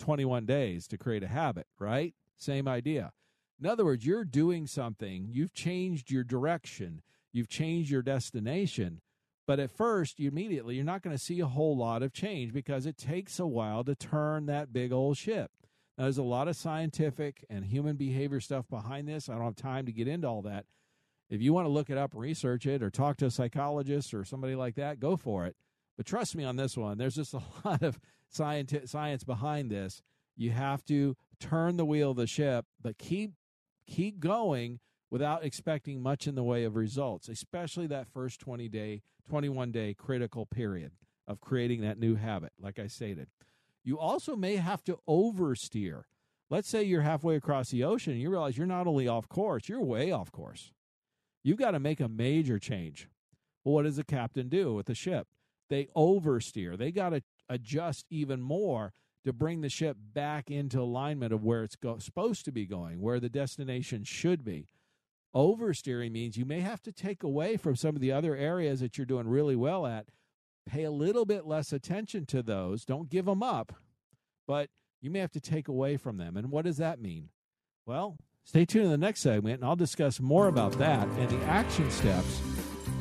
[0.00, 2.14] 21 days to create a habit, right?
[2.36, 3.12] Same idea.
[3.60, 7.00] In other words, you're doing something, you've changed your direction,
[7.32, 9.00] you've changed your destination,
[9.46, 12.52] but at first, you immediately you're not going to see a whole lot of change
[12.52, 15.50] because it takes a while to turn that big old ship.
[15.98, 19.28] Now, there's a lot of scientific and human behavior stuff behind this.
[19.28, 20.64] I don't have time to get into all that.
[21.28, 24.24] If you want to look it up, research it, or talk to a psychologist or
[24.24, 25.56] somebody like that, go for it.
[25.96, 30.02] But trust me on this one, there's just a lot of science, science behind this.
[30.36, 33.32] You have to turn the wheel of the ship, but keep
[33.86, 34.78] keep going
[35.12, 39.92] without expecting much in the way of results, especially that first 20 day, 21 day
[39.92, 40.90] critical period
[41.28, 43.28] of creating that new habit, like I stated.
[43.84, 46.04] You also may have to oversteer.
[46.48, 49.68] Let's say you're halfway across the ocean and you realize you're not only off course,
[49.68, 50.72] you're way off course.
[51.44, 53.08] You've got to make a major change.
[53.64, 55.28] Well, what does the captain do with the ship?
[55.68, 56.78] They oversteer.
[56.78, 58.94] They got to adjust even more
[59.26, 63.02] to bring the ship back into alignment of where it's go- supposed to be going,
[63.02, 64.68] where the destination should be.
[65.34, 68.98] Oversteering means you may have to take away from some of the other areas that
[68.98, 70.06] you're doing really well at,
[70.66, 72.84] pay a little bit less attention to those.
[72.84, 73.72] Don't give them up,
[74.46, 74.68] but
[75.00, 76.36] you may have to take away from them.
[76.36, 77.30] And what does that mean?
[77.86, 81.44] Well, stay tuned in the next segment, and I'll discuss more about that and the
[81.46, 82.40] action steps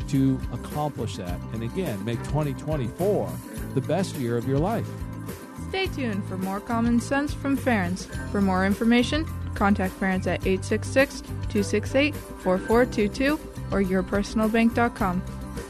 [0.08, 1.40] to accomplish that.
[1.54, 3.30] And again, make 2024
[3.74, 4.88] the best year of your life.
[5.72, 8.06] Stay tuned for more common sense from Ferenc.
[8.30, 13.40] For more information, contact Ferenc at 866 268 4422
[13.72, 15.24] or yourpersonalbank.com.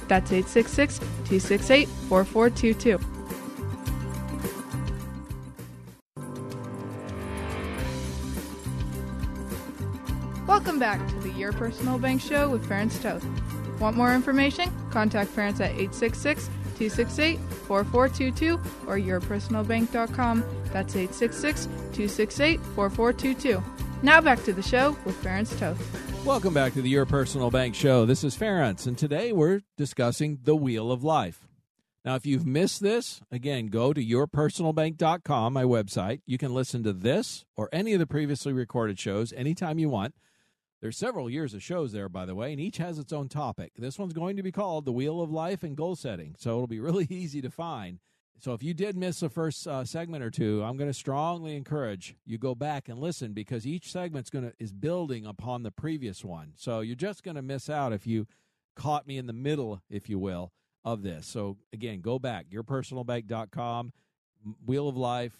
[0.08, 3.00] That's 866 268 4422.
[10.48, 13.24] Welcome back to the Your Personal Bank Show with Ferenc Toth.
[13.80, 14.72] Want more information?
[14.90, 18.54] Contact Ferenc at 866 268 4422
[18.88, 20.44] or yourpersonalbank.com.
[20.72, 23.64] That's 866 268 4422.
[24.04, 26.26] Now back to the show with Ferenc Toth.
[26.26, 28.06] Welcome back to the Your Personal Bank Show.
[28.06, 31.48] This is Ferenc, and today we're discussing the Wheel of Life.
[32.04, 36.22] Now, if you've missed this, again, go to yourpersonalbank.com, my website.
[36.26, 40.16] You can listen to this or any of the previously recorded shows anytime you want.
[40.82, 43.74] There's several years of shows there, by the way, and each has its own topic.
[43.78, 46.68] This one's going to be called The Wheel of Life and Goal Setting, so it'll
[46.68, 48.00] be really easy to find.
[48.40, 51.56] So if you did miss the first uh, segment or two, I'm going to strongly
[51.56, 55.70] encourage you go back and listen because each segment's going to is building upon the
[55.70, 56.54] previous one.
[56.56, 58.26] So you're just going to miss out if you
[58.76, 60.52] caught me in the middle, if you will,
[60.84, 61.28] of this.
[61.28, 63.94] So again, go back yourpersonalbank.com,
[64.66, 65.34] Wheel of Life,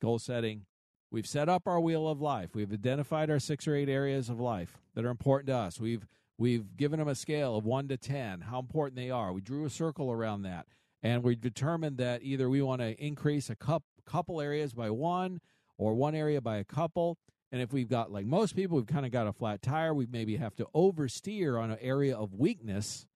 [0.00, 0.66] goal setting,
[1.10, 2.54] We've set up our wheel of life.
[2.54, 5.80] We've identified our six or eight areas of life that are important to us.
[5.80, 9.32] We've we've given them a scale of one to ten, how important they are.
[9.32, 10.66] We drew a circle around that,
[11.02, 13.56] and we determined that either we want to increase a
[14.04, 15.40] couple areas by one,
[15.78, 17.16] or one area by a couple.
[17.50, 19.94] And if we've got like most people, we've kind of got a flat tire.
[19.94, 23.06] We maybe have to oversteer on an area of weakness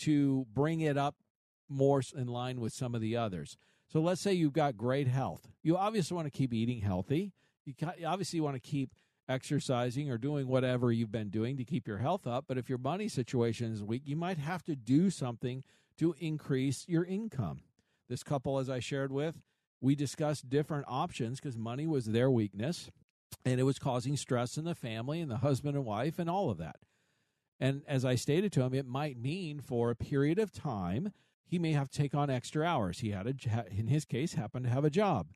[0.00, 1.14] to bring it up
[1.68, 3.56] more in line with some of the others.
[3.96, 5.48] So let's say you've got great health.
[5.62, 7.32] You obviously want to keep eating healthy.
[7.64, 7.72] You
[8.06, 8.90] obviously want to keep
[9.26, 12.44] exercising or doing whatever you've been doing to keep your health up.
[12.46, 15.64] But if your money situation is weak, you might have to do something
[15.96, 17.60] to increase your income.
[18.06, 19.40] This couple, as I shared with,
[19.80, 22.90] we discussed different options because money was their weakness
[23.46, 26.50] and it was causing stress in the family and the husband and wife and all
[26.50, 26.76] of that.
[27.58, 31.14] And as I stated to him, it might mean for a period of time
[31.46, 32.98] he may have to take on extra hours.
[33.00, 35.28] He had a, in his case, happened to have a job,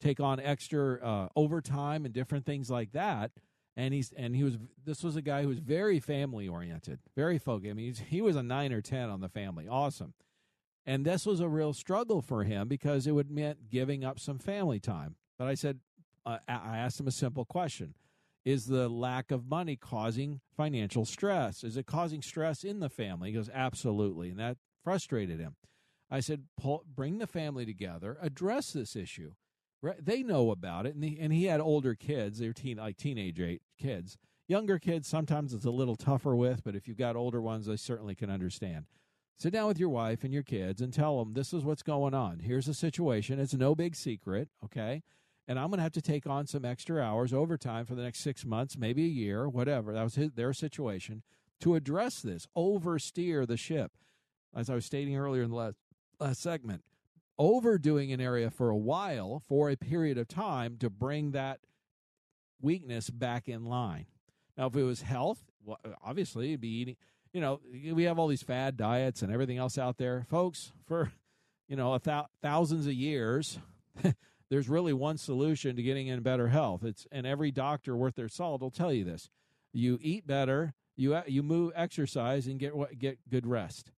[0.00, 3.30] take on extra uh, overtime and different things like that.
[3.76, 7.38] And he's and he was this was a guy who was very family oriented, very
[7.38, 7.70] focused.
[7.70, 10.12] I mean, he was a nine or ten on the family, awesome.
[10.84, 14.38] And this was a real struggle for him because it would meant giving up some
[14.38, 15.14] family time.
[15.38, 15.78] But I said,
[16.26, 17.94] uh, I asked him a simple question:
[18.44, 21.64] Is the lack of money causing financial stress?
[21.64, 23.30] Is it causing stress in the family?
[23.30, 25.56] He goes, absolutely, and that frustrated him.
[26.10, 26.44] I said,
[26.94, 29.32] bring the family together, address this issue.
[30.00, 32.38] They know about it, and he, and he had older kids.
[32.38, 33.40] They're teen, like teenage
[33.78, 34.18] kids.
[34.46, 37.76] Younger kids sometimes it's a little tougher with, but if you've got older ones, I
[37.76, 38.86] certainly can understand.
[39.38, 42.14] Sit down with your wife and your kids and tell them this is what's going
[42.14, 42.40] on.
[42.40, 43.40] Here's the situation.
[43.40, 45.02] It's no big secret, okay?
[45.48, 48.20] and I'm going to have to take on some extra hours overtime for the next
[48.20, 49.92] six months, maybe a year, whatever.
[49.92, 51.22] That was his, their situation
[51.60, 53.92] to address this, oversteer the ship.
[54.54, 55.76] As I was stating earlier in the last,
[56.20, 56.82] last segment,
[57.38, 61.60] overdoing an area for a while, for a period of time, to bring that
[62.60, 64.06] weakness back in line.
[64.56, 66.96] Now, if it was health, well, obviously it'd be eating.
[67.32, 67.60] You know,
[67.94, 70.72] we have all these fad diets and everything else out there, folks.
[70.86, 71.12] For
[71.68, 71.98] you know,
[72.42, 73.58] thousands of years,
[74.50, 76.84] there's really one solution to getting in better health.
[76.84, 79.30] It's and every doctor worth their salt will tell you this:
[79.72, 83.90] you eat better, you you move, exercise, and get get good rest.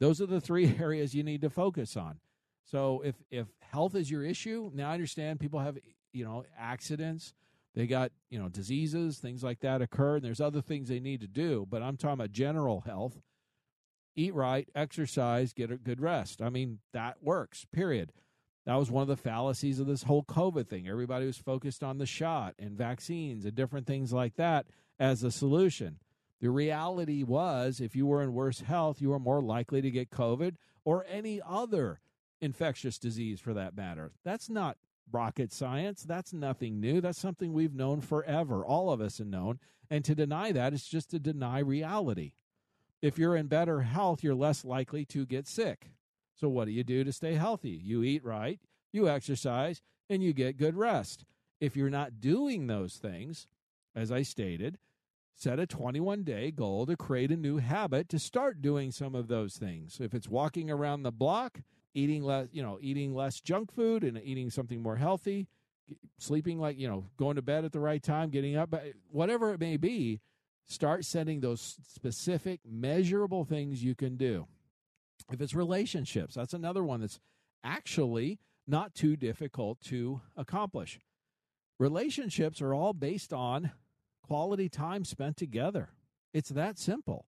[0.00, 2.18] Those are the three areas you need to focus on.
[2.64, 5.78] So if if health is your issue, now I understand people have
[6.12, 7.34] you know accidents,
[7.74, 11.20] they got you know diseases, things like that occur, and there's other things they need
[11.20, 11.66] to do.
[11.68, 13.20] But I'm talking about general health.
[14.16, 16.42] Eat right, exercise, get a good rest.
[16.42, 17.64] I mean that works.
[17.72, 18.12] Period.
[18.66, 20.86] That was one of the fallacies of this whole COVID thing.
[20.86, 24.66] Everybody was focused on the shot and vaccines and different things like that
[24.98, 26.00] as a solution.
[26.40, 30.10] The reality was, if you were in worse health, you were more likely to get
[30.10, 32.00] COVID or any other
[32.40, 34.12] infectious disease for that matter.
[34.24, 34.76] That's not
[35.10, 36.02] rocket science.
[36.02, 37.00] That's nothing new.
[37.00, 38.64] That's something we've known forever.
[38.64, 39.58] All of us have known.
[39.90, 42.32] And to deny that is just to deny reality.
[43.00, 45.90] If you're in better health, you're less likely to get sick.
[46.34, 47.80] So, what do you do to stay healthy?
[47.82, 48.60] You eat right,
[48.92, 51.24] you exercise, and you get good rest.
[51.60, 53.48] If you're not doing those things,
[53.94, 54.78] as I stated,
[55.38, 59.28] set a 21 day goal to create a new habit to start doing some of
[59.28, 60.00] those things.
[60.00, 61.60] If it's walking around the block,
[61.94, 65.46] eating less, you know, eating less junk food and eating something more healthy,
[66.18, 68.74] sleeping like, you know, going to bed at the right time, getting up,
[69.10, 70.20] whatever it may be,
[70.66, 74.48] start setting those specific measurable things you can do.
[75.32, 77.20] If it's relationships, that's another one that's
[77.62, 80.98] actually not too difficult to accomplish.
[81.78, 83.70] Relationships are all based on
[84.28, 85.88] quality time spent together.
[86.34, 87.26] It's that simple.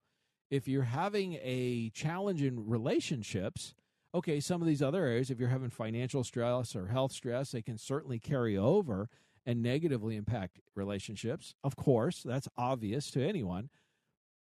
[0.50, 3.74] If you're having a challenge in relationships,
[4.14, 7.62] okay, some of these other areas, if you're having financial stress or health stress, they
[7.62, 9.08] can certainly carry over
[9.46, 11.54] and negatively impact relationships.
[11.64, 13.70] Of course, that's obvious to anyone.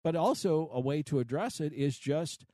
[0.04, 2.44] But also, a way to address it is just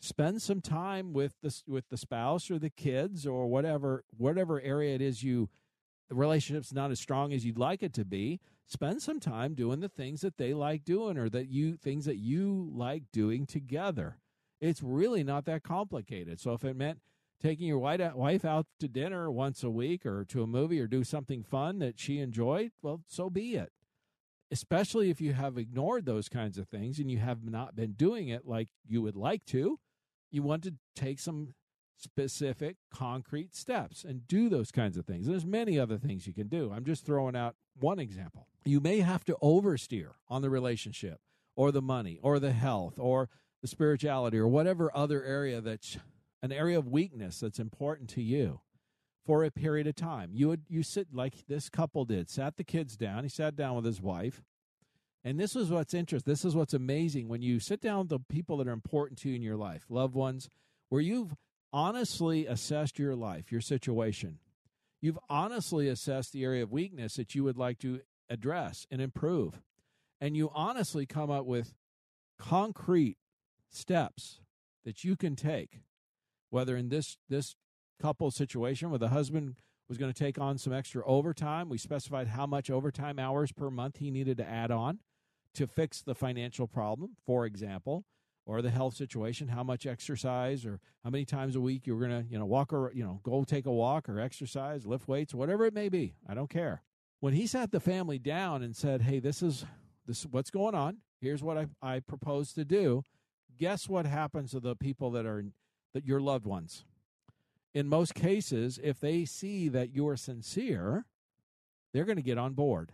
[0.00, 4.94] spend some time with the with the spouse or the kids or whatever whatever area
[4.94, 5.48] it is you
[6.08, 9.80] the relationship's not as strong as you'd like it to be spend some time doing
[9.80, 14.18] the things that they like doing or that you things that you like doing together
[14.60, 16.40] it's really not that complicated.
[16.40, 17.00] So if it meant
[17.40, 21.04] taking your wife out to dinner once a week or to a movie or do
[21.04, 23.72] something fun that she enjoyed, well, so be it.
[24.50, 28.28] Especially if you have ignored those kinds of things and you have not been doing
[28.28, 29.78] it like you would like to,
[30.30, 31.54] you want to take some
[32.00, 35.26] specific concrete steps and do those kinds of things.
[35.26, 36.72] There's many other things you can do.
[36.74, 38.46] I'm just throwing out one example.
[38.64, 41.20] You may have to oversteer on the relationship
[41.56, 43.28] or the money or the health or
[43.60, 45.98] the spirituality or whatever other area that's
[46.42, 48.60] an area of weakness that's important to you
[49.26, 50.30] for a period of time.
[50.32, 53.24] You would you sit like this couple did, sat the kids down.
[53.24, 54.42] He sat down with his wife.
[55.24, 56.32] And this is what's interesting.
[56.32, 59.28] This is what's amazing when you sit down with the people that are important to
[59.28, 60.48] you in your life, loved ones,
[60.88, 61.34] where you've
[61.72, 64.38] honestly assessed your life, your situation.
[65.00, 69.60] You've honestly assessed the area of weakness that you would like to address and improve.
[70.20, 71.74] And you honestly come up with
[72.38, 73.16] concrete
[73.70, 74.40] steps
[74.84, 75.80] that you can take,
[76.50, 77.54] whether in this this
[78.00, 79.56] couple situation where the husband
[79.88, 83.70] was going to take on some extra overtime, we specified how much overtime hours per
[83.70, 85.00] month he needed to add on
[85.54, 88.04] to fix the financial problem, for example,
[88.48, 92.24] or the health situation, how much exercise or how many times a week you're going
[92.24, 95.34] to, you know, walk or, you know, go take a walk or exercise, lift weights,
[95.34, 96.14] whatever it may be.
[96.26, 96.82] I don't care.
[97.20, 99.64] When he sat the family down and said, "Hey, this is
[100.06, 100.98] this what's going on.
[101.20, 103.04] Here's what I I propose to do."
[103.58, 105.44] guess what happens to the people that are
[105.92, 106.84] that your loved ones?
[107.74, 111.04] In most cases, if they see that you're sincere,
[111.92, 112.92] they're going to get on board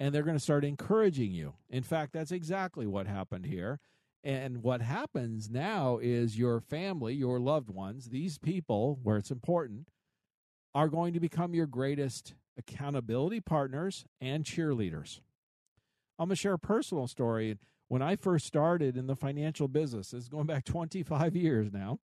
[0.00, 1.54] and they're going to start encouraging you.
[1.70, 3.78] In fact, that's exactly what happened here.
[4.24, 9.88] And what happens now is your family, your loved ones, these people, where it's important,
[10.74, 15.20] are going to become your greatest accountability partners and cheerleaders.
[16.18, 17.58] I'm going to share a personal story
[17.88, 21.98] when I first started in the financial business, is going back 25 years now.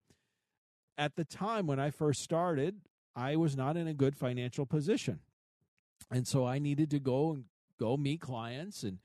[0.98, 2.82] At the time when I first started,
[3.16, 5.20] I was not in a good financial position.
[6.12, 7.46] And so I needed to go and
[7.80, 9.00] go meet clients and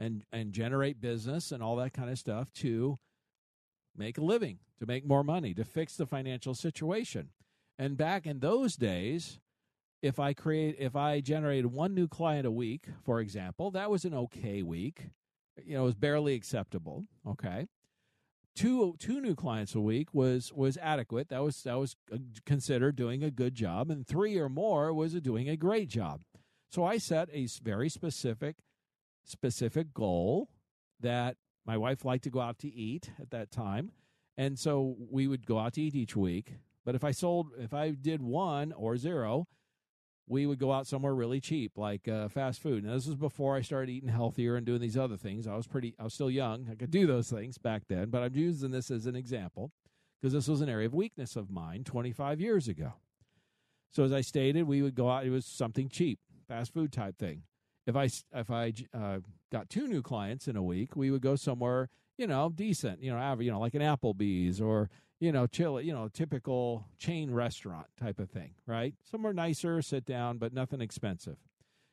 [0.00, 2.98] and and generate business and all that kind of stuff to
[3.96, 7.28] make a living, to make more money, to fix the financial situation.
[7.78, 9.38] And back in those days,
[10.02, 14.04] if I create if I generated one new client a week, for example, that was
[14.04, 15.10] an okay week.
[15.62, 17.04] You know, it was barely acceptable.
[17.28, 17.66] Okay.
[18.56, 21.28] Two two new clients a week was was adequate.
[21.28, 21.96] That was that was
[22.46, 26.22] considered doing a good job, and three or more was doing a great job.
[26.70, 28.56] So I set a very specific
[29.24, 30.50] specific goal
[31.00, 33.92] that my wife liked to go out to eat at that time,
[34.36, 36.54] and so we would go out to eat each week.
[36.84, 39.46] But if I sold, if I did one or zero,
[40.30, 42.84] we would go out somewhere really cheap, like uh, fast food.
[42.84, 45.46] And this was before I started eating healthier and doing these other things.
[45.48, 46.68] I was pretty, I was still young.
[46.70, 49.72] I could do those things back then, but I'm using this as an example
[50.20, 52.92] because this was an area of weakness of mine 25 years ago.
[53.90, 55.26] So as I stated, we would go out.
[55.26, 57.42] It was something cheap, fast food type thing.
[57.90, 59.18] If I if I uh,
[59.52, 63.10] got two new clients in a week, we would go somewhere you know decent, you
[63.10, 64.88] know, average, you know, like an Applebee's or
[65.20, 68.94] you know, chill, you know, typical chain restaurant type of thing, right?
[69.10, 71.36] Somewhere nicer, sit down, but nothing expensive.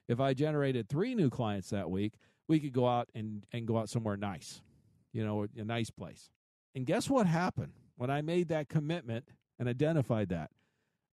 [0.08, 2.14] If I generated three new clients that week,
[2.48, 4.62] we could go out and, and go out somewhere nice,
[5.12, 6.30] you know, a nice place.
[6.74, 9.26] And guess what happened when I made that commitment
[9.60, 10.52] and identified that?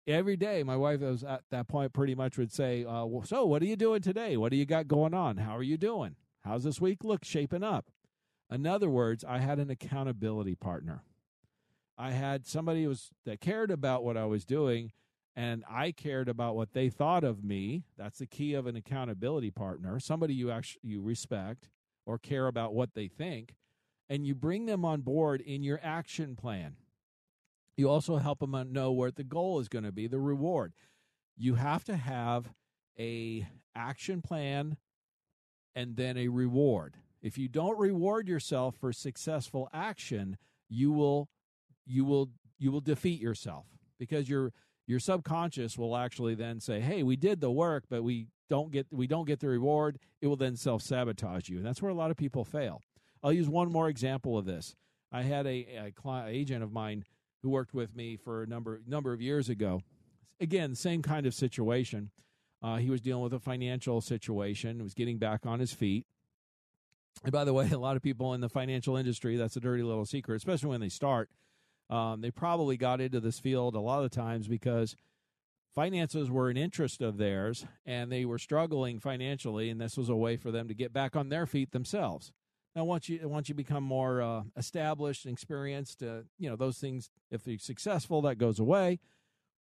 [0.08, 3.46] Every day, my wife was at that point pretty much would say, uh, well, So,
[3.46, 4.36] what are you doing today?
[4.36, 5.38] What do you got going on?
[5.38, 6.16] How are you doing?
[6.44, 7.86] How's this week look shaping up?
[8.50, 11.04] In other words, I had an accountability partner.
[11.98, 14.92] I had somebody was that cared about what I was doing
[15.36, 17.84] and I cared about what they thought of me.
[17.98, 21.70] That's the key of an accountability partner, somebody you actually you respect
[22.06, 23.56] or care about what they think
[24.10, 26.76] and you bring them on board in your action plan.
[27.78, 30.74] You also help them know where the goal is going to be, the reward.
[31.38, 32.52] You have to have
[33.00, 34.78] a action plan
[35.76, 36.98] and then a reward.
[37.22, 40.38] If you don't reward yourself for successful action,
[40.70, 41.30] you will
[41.86, 43.66] you will you will defeat yourself
[44.00, 44.54] because your
[44.88, 48.88] your subconscious will actually then say, "Hey, we did the work, but we don't get
[48.92, 51.96] we don't get the reward." It will then self sabotage you, and that's where a
[51.96, 52.82] lot of people fail.
[53.24, 54.76] I'll use one more example of this.
[55.12, 57.04] I had a, a client, agent of mine
[57.42, 59.82] who worked with me for a number number of years ago.
[60.40, 62.12] Again, same kind of situation.
[62.64, 66.06] Uh, he was dealing with a financial situation, was getting back on his feet.
[67.24, 69.84] And by the way, a lot of people in the financial industry, that's a dirty
[69.84, 71.30] little secret, especially when they start
[71.92, 74.96] um, they probably got into this field a lot of times because
[75.76, 80.16] finances were an interest of theirs and they were struggling financially, and this was a
[80.16, 82.32] way for them to get back on their feet themselves.
[82.76, 86.78] Now, once you once you become more uh, established and experienced, uh, you know those
[86.78, 87.10] things.
[87.30, 89.00] If you're successful, that goes away.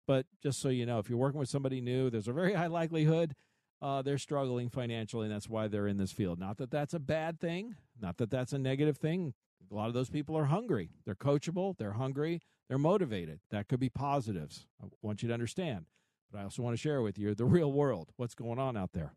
[0.08, 2.68] But just so you know, if you're working with somebody new, there's a very high
[2.68, 3.36] likelihood
[3.82, 6.40] uh, they're struggling financially, and that's why they're in this field.
[6.40, 9.34] Not that that's a bad thing, not that that's a negative thing.
[9.70, 10.90] A lot of those people are hungry.
[11.06, 13.40] They're coachable, they're hungry, they're motivated.
[13.52, 14.68] That could be positives.
[14.82, 15.86] I want you to understand.
[16.32, 18.94] But I also want to share with you the real world, what's going on out
[18.94, 19.14] there.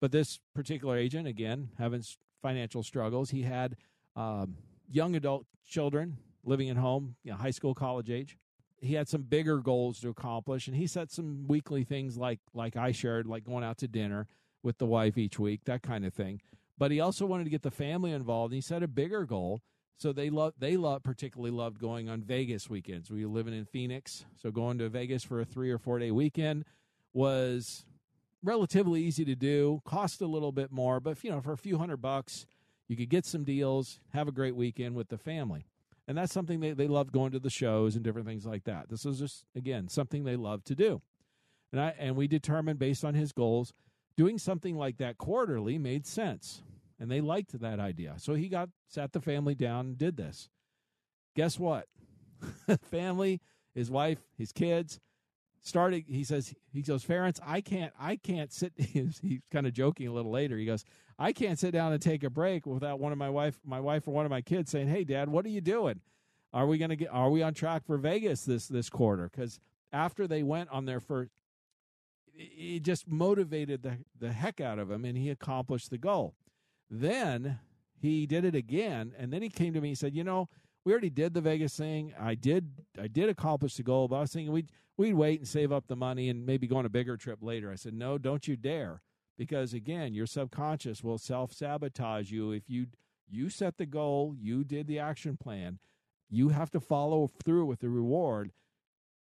[0.00, 2.02] But this particular agent, again, having
[2.42, 3.76] financial struggles, he had
[4.16, 4.56] um,
[4.90, 8.36] young adult children living at home, you know, high school, college age.
[8.80, 12.76] He had some bigger goals to accomplish, and he set some weekly things like like
[12.76, 14.26] I shared, like going out to dinner
[14.62, 16.40] with the wife each week, that kind of thing
[16.82, 18.52] but he also wanted to get the family involved.
[18.52, 19.62] And he set a bigger goal.
[19.98, 23.08] So they love they love particularly loved going on Vegas weekends.
[23.08, 26.10] We were living in Phoenix, so going to Vegas for a three or four day
[26.10, 26.64] weekend
[27.12, 27.84] was
[28.42, 29.80] relatively easy to do.
[29.84, 32.46] Cost a little bit more, but you know, for a few hundred bucks,
[32.88, 35.66] you could get some deals, have a great weekend with the family.
[36.08, 38.88] And that's something they, they loved going to the shows and different things like that.
[38.88, 41.00] This was just again something they loved to do.
[41.70, 43.72] And I and we determined based on his goals,
[44.16, 46.62] doing something like that quarterly made sense
[47.02, 48.14] and they liked that idea.
[48.18, 50.48] So he got sat the family down and did this.
[51.34, 51.88] Guess what?
[52.90, 53.40] family,
[53.74, 55.00] his wife, his kids
[55.62, 59.72] started he says he goes Ferenc I can't I can't sit he's, he's kind of
[59.72, 60.56] joking a little later.
[60.56, 60.84] He goes
[61.18, 64.06] I can't sit down and take a break without one of my wife my wife
[64.06, 66.00] or one of my kids saying hey dad what are you doing?
[66.52, 69.60] Are we going to get are we on track for Vegas this this quarter cuz
[69.92, 71.30] after they went on their first
[72.34, 76.34] it just motivated the the heck out of him and he accomplished the goal.
[76.90, 77.60] Then
[78.02, 80.48] he did it again, and then he came to me and said, "You know,
[80.84, 82.12] we already did the Vegas thing.
[82.18, 82.70] I did,
[83.00, 85.86] I did accomplish the goal, but I was thinking we'd we'd wait and save up
[85.86, 88.56] the money and maybe go on a bigger trip later." I said, "No, don't you
[88.56, 89.02] dare."
[89.38, 92.86] Because again, your subconscious will self sabotage you if you
[93.28, 95.78] you set the goal, you did the action plan,
[96.28, 98.52] you have to follow through with the reward,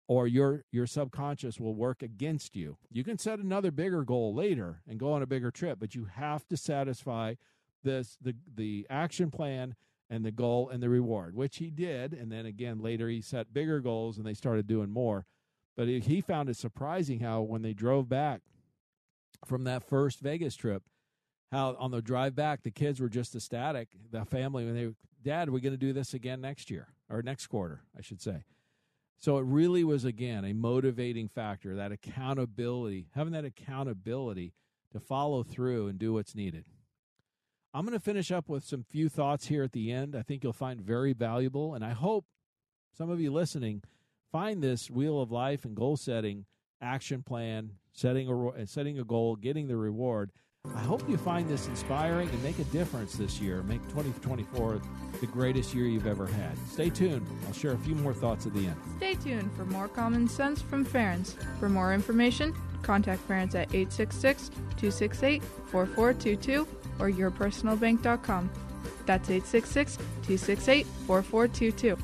[0.07, 2.79] or your your subconscious will work against you.
[2.91, 6.07] You can set another bigger goal later and go on a bigger trip, but you
[6.07, 7.35] have to satisfy
[7.83, 9.75] this the the action plan
[10.11, 13.53] and the goal and the reward, which he did, and then again later he set
[13.53, 15.27] bigger goals and they started doing more.
[15.77, 18.41] But he found it surprising how when they drove back
[19.47, 20.83] from that first Vegas trip,
[21.53, 23.89] how on the drive back the kids were just ecstatic.
[24.11, 24.89] The family when they,
[25.23, 28.45] Dad, we're going to do this again next year or next quarter, I should say.
[29.19, 34.53] So it really was again a motivating factor that accountability, having that accountability
[34.93, 36.65] to follow through and do what's needed.
[37.75, 40.17] I'm going to finish up with some few thoughts here at the end.
[40.17, 42.25] I think you'll find very valuable, and I hope
[42.97, 43.83] some of you listening
[44.33, 46.47] find this wheel of life and goal setting
[46.81, 50.31] action plan, setting a setting a goal, getting the reward.
[50.77, 53.63] I hope you find this inspiring and make a difference this year.
[53.65, 54.81] Make 2024
[55.21, 56.57] the greatest year you've ever had.
[56.71, 57.27] Stay tuned.
[57.47, 58.77] I'll share a few more thoughts at the end.
[58.99, 61.35] Stay tuned for more common sense from Ferenc.
[61.59, 66.67] For more information, contact Ferenc at 866 268 4422
[66.99, 68.51] or yourpersonalbank.com.
[69.07, 71.99] That's 866 268 4422.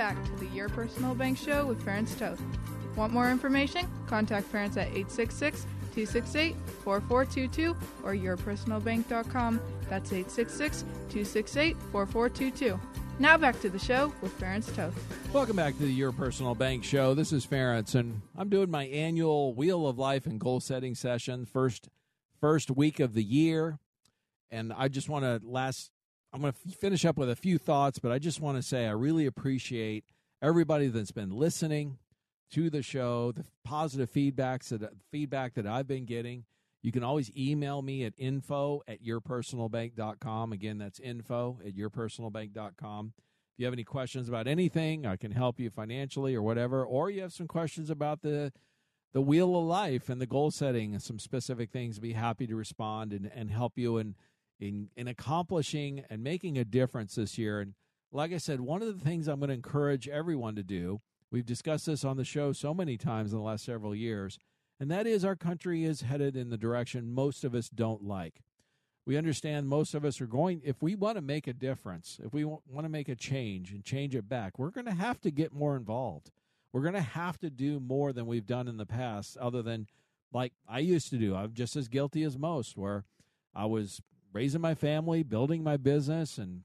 [0.00, 2.40] Back to the Your Personal Bank Show with Ferenc Toth.
[2.96, 3.86] Want more information?
[4.06, 9.60] Contact Ferenc at 866 268 4422 or yourpersonalbank.com.
[9.90, 12.80] That's 866 268 4422.
[13.18, 14.94] Now back to the show with Ferenc Toth.
[15.34, 17.12] Welcome back to the Your Personal Bank Show.
[17.12, 21.44] This is Ferenc, and I'm doing my annual Wheel of Life and goal setting session,
[21.44, 21.90] first
[22.40, 23.78] first week of the year.
[24.50, 25.90] And I just want to last
[26.32, 28.86] I'm going to finish up with a few thoughts, but I just want to say
[28.86, 30.04] I really appreciate
[30.40, 31.98] everybody that's been listening
[32.52, 36.44] to the show, the positive feedbacks that feedback that I've been getting.
[36.82, 40.52] You can always email me at info at yourpersonalbank.com.
[40.52, 43.12] Again, that's info at yourpersonalbank.com.
[43.16, 47.10] If you have any questions about anything, I can help you financially or whatever, or
[47.10, 48.52] you have some questions about the
[49.12, 52.46] the wheel of life and the goal setting and some specific things, I'd be happy
[52.46, 54.14] to respond and, and help you and
[54.60, 57.60] in in accomplishing and making a difference this year.
[57.60, 57.74] And
[58.12, 61.00] like I said, one of the things I'm going to encourage everyone to do,
[61.30, 64.38] we've discussed this on the show so many times in the last several years,
[64.78, 68.42] and that is our country is headed in the direction most of us don't like.
[69.06, 72.32] We understand most of us are going, if we want to make a difference, if
[72.34, 75.30] we want to make a change and change it back, we're going to have to
[75.30, 76.30] get more involved.
[76.72, 79.88] We're going to have to do more than we've done in the past, other than
[80.32, 81.34] like I used to do.
[81.34, 83.04] I'm just as guilty as most, where
[83.54, 84.00] I was
[84.32, 86.62] raising my family, building my business, and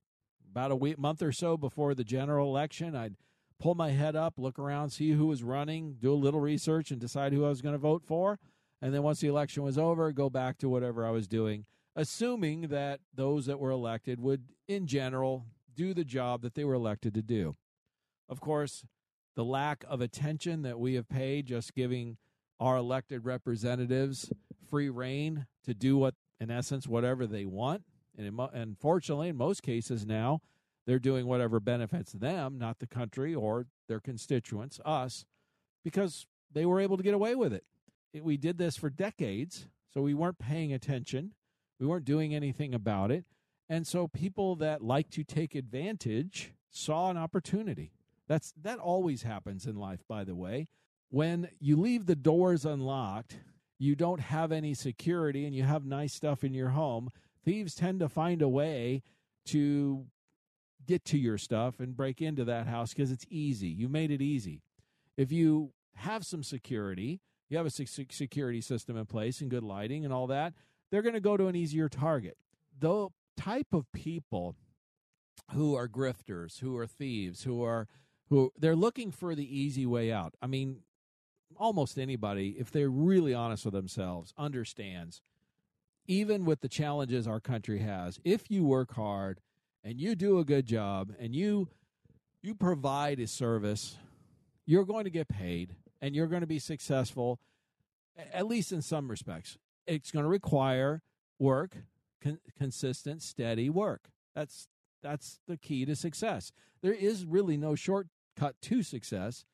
[0.49, 3.15] about a week, month or so before the general election, I'd
[3.59, 6.99] pull my head up, look around, see who was running, do a little research, and
[6.99, 8.39] decide who I was going to vote for.
[8.81, 12.67] And then once the election was over, go back to whatever I was doing, assuming
[12.67, 17.13] that those that were elected would, in general, do the job that they were elected
[17.15, 17.55] to do.
[18.29, 18.85] Of course,
[19.35, 22.17] the lack of attention that we have paid just giving
[22.59, 24.31] our elected representatives
[24.69, 27.83] free reign to do what in essence, whatever they want.
[28.17, 30.41] And in, unfortunately, in most cases now,
[30.85, 35.25] they're doing whatever benefits them, not the country or their constituents, us,
[35.83, 37.63] because they were able to get away with it.
[38.13, 38.23] it.
[38.23, 41.31] We did this for decades, so we weren't paying attention.
[41.79, 43.25] We weren't doing anything about it.
[43.67, 47.91] And so people that like to take advantage saw an opportunity.
[48.27, 50.67] That's that always happens in life, by the way.
[51.09, 53.37] When you leave the doors unlocked
[53.77, 57.09] you don't have any security and you have nice stuff in your home,
[57.43, 59.01] thieves tend to find a way
[59.47, 60.05] to
[60.87, 63.67] get to your stuff and break into that house because it's easy.
[63.67, 64.61] You made it easy.
[65.17, 70.03] If you have some security, you have a security system in place and good lighting
[70.03, 70.53] and all that,
[70.91, 72.37] they're going to go to an easier target.
[72.77, 74.55] The type of people
[75.53, 77.87] who are grifters, who are thieves, who are
[78.29, 80.33] who they're looking for the easy way out.
[80.41, 80.79] I mean,
[81.57, 85.21] almost anybody, if they're really honest with themselves, understands,
[86.07, 89.39] even with the challenges our country has, if you work hard
[89.83, 91.69] and you do a good job and you
[92.41, 93.97] you provide a service,
[94.67, 97.39] you're going to get paid and you're going to be successful,
[98.31, 99.57] at least in some respects.
[99.87, 101.01] It's going to require
[101.39, 101.75] work,
[102.21, 104.09] con- consistent, steady work.
[104.35, 104.67] That's
[105.01, 106.51] that's the key to success.
[106.81, 109.45] There is really no shortcut to success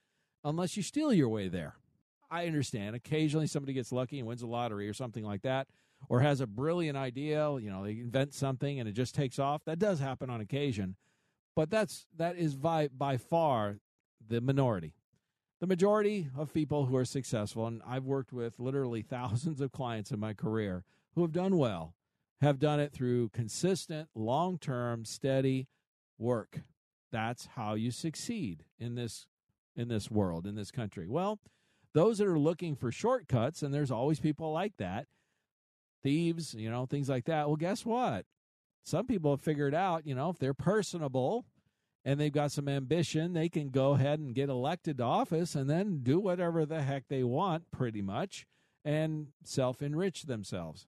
[0.43, 1.75] unless you steal your way there.
[2.31, 2.95] I understand.
[2.95, 5.67] Occasionally somebody gets lucky and wins the lottery or something like that,
[6.09, 9.63] or has a brilliant idea, you know, they invent something and it just takes off.
[9.65, 10.95] That does happen on occasion.
[11.55, 13.79] But that's that is by by far
[14.25, 14.93] the minority.
[15.59, 20.11] The majority of people who are successful, and I've worked with literally thousands of clients
[20.11, 21.93] in my career who have done well,
[22.39, 25.67] have done it through consistent, long term, steady
[26.17, 26.61] work.
[27.11, 29.27] That's how you succeed in this
[29.75, 31.07] in this world, in this country.
[31.07, 31.39] Well,
[31.93, 35.07] those that are looking for shortcuts, and there's always people like that,
[36.03, 37.47] thieves, you know, things like that.
[37.47, 38.25] Well, guess what?
[38.83, 41.45] some people have figured out, you know, if they're personable
[42.03, 45.69] and they've got some ambition, they can go ahead and get elected to office and
[45.69, 48.47] then do whatever the heck they want, pretty much,
[48.83, 50.87] and self enrich themselves.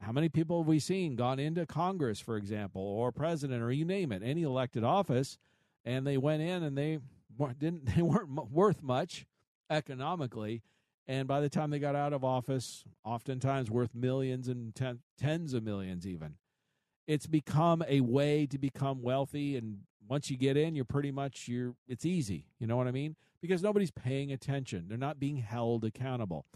[0.00, 3.84] How many people have we seen gone into Congress, for example, or president, or you
[3.84, 5.38] name it, any elected office,
[5.84, 6.98] and they went in and they
[7.58, 9.26] didn't they weren't worth much
[9.70, 10.62] economically,
[11.06, 15.54] and by the time they got out of office, oftentimes worth millions and ten, tens
[15.54, 16.34] of millions even.
[17.06, 21.48] It's become a way to become wealthy, and once you get in, you're pretty much
[21.48, 21.74] you're.
[21.88, 23.16] It's easy, you know what I mean?
[23.40, 26.46] Because nobody's paying attention; they're not being held accountable.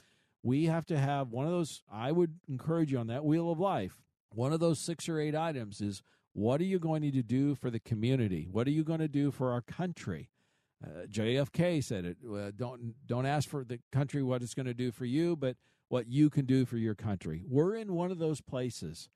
[0.42, 1.82] We have to have one of those.
[1.90, 4.02] I would encourage you on that wheel of life.
[4.30, 6.02] One of those six or eight items is
[6.34, 8.48] what are you going to do for the community?
[8.50, 10.28] What are you going to do for our country?
[10.82, 12.16] Uh, JFK said it.
[12.28, 15.56] Uh, don't don't ask for the country what it's going to do for you, but
[15.88, 17.42] what you can do for your country.
[17.46, 19.08] We're in one of those places.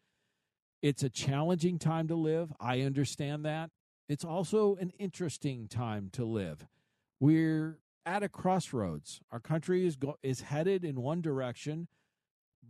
[0.83, 2.53] It's a challenging time to live.
[2.61, 3.71] I understand that.
[4.09, 6.67] It's also an interesting time to live.
[7.21, 9.21] We're at a crossroads.
[9.31, 11.89] Our country is go- is headed in one direction,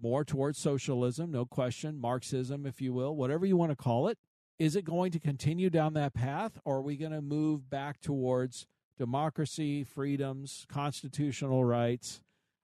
[0.01, 4.19] more towards socialism, no question, Marxism, if you will, whatever you want to call it.
[4.59, 8.01] Is it going to continue down that path, or are we going to move back
[8.01, 8.67] towards
[8.99, 12.21] democracy, freedoms, constitutional rights?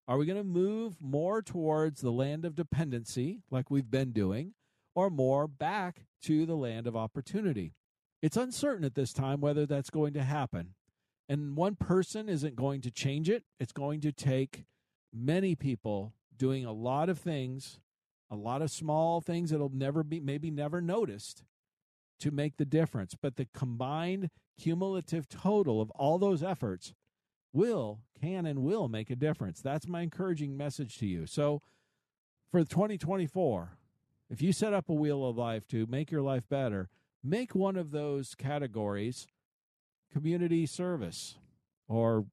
[0.07, 4.53] Are we going to move more towards the land of dependency, like we've been doing,
[4.95, 7.73] or more back to the land of opportunity?
[8.21, 10.75] It's uncertain at this time whether that's going to happen.
[11.29, 13.45] And one person isn't going to change it.
[13.59, 14.65] It's going to take
[15.13, 17.81] many people doing a lot of things,
[18.31, 21.45] a lot of small things that'll never be, maybe never noticed
[22.21, 23.15] to make the difference.
[23.15, 26.95] But the combined cumulative total of all those efforts
[27.53, 29.61] will, can, and will make a difference.
[29.61, 31.27] That's my encouraging message to you.
[31.27, 31.63] So
[32.51, 33.77] for 2024,
[34.31, 36.89] if you set up a wheel of life to make your life better,
[37.23, 39.27] make one of those categories
[40.13, 41.37] community service
[41.89, 42.27] or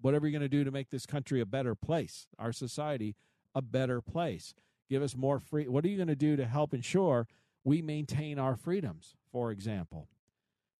[0.00, 3.14] whatever you're going to do to make this country a better place, our society
[3.54, 4.54] a better place.
[4.88, 5.68] Give us more free.
[5.68, 7.26] What are you going to do to help ensure
[7.64, 10.08] we maintain our freedoms, for example.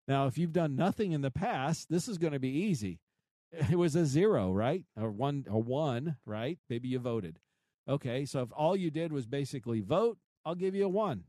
[0.09, 3.01] Now, if you've done nothing in the past, this is going to be easy.
[3.71, 4.83] It was a zero, right?
[4.99, 6.59] Or one, or one, right?
[6.71, 7.39] Maybe you voted.
[7.87, 11.25] Okay, so if all you did was basically vote, I'll give you a one.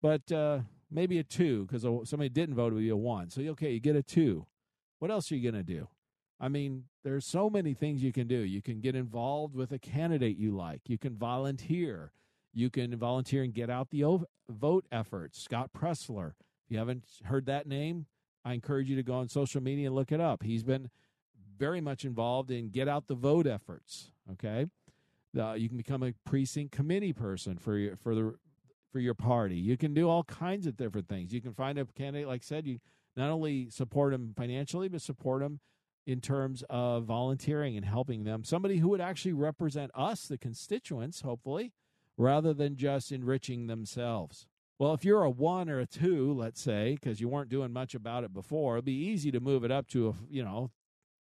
[0.00, 3.28] But uh, maybe a two because somebody didn't vote, would be a one.
[3.28, 4.46] So, okay, you get a two.
[5.00, 5.88] What else are you going to do?
[6.40, 8.36] I mean, there's so many things you can do.
[8.36, 10.82] You can get involved with a candidate you like.
[10.86, 12.12] You can volunteer.
[12.52, 14.04] You can volunteer and get out the
[14.48, 15.34] vote effort.
[15.34, 16.32] Scott Presler.
[16.64, 18.06] If you haven't heard that name,
[18.44, 20.42] I encourage you to go on social media and look it up.
[20.42, 20.90] He's been
[21.58, 24.10] very much involved in get out the vote efforts.
[24.32, 24.66] Okay,
[25.38, 28.34] uh, you can become a precinct committee person for your for the
[28.92, 29.56] for your party.
[29.56, 31.32] You can do all kinds of different things.
[31.32, 32.78] You can find a candidate, like I said, you
[33.16, 35.60] not only support them financially, but support them
[36.06, 38.44] in terms of volunteering and helping them.
[38.44, 41.72] Somebody who would actually represent us, the constituents, hopefully,
[42.16, 44.46] rather than just enriching themselves.
[44.78, 47.94] Well, if you're a one or a two, let's say, because you weren't doing much
[47.94, 50.70] about it before, it'd be easy to move it up to a, you know,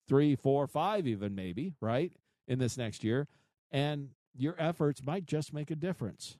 [0.07, 2.13] three, four, five, even maybe, right,
[2.47, 3.27] in this next year.
[3.71, 6.37] And your efforts might just make a difference.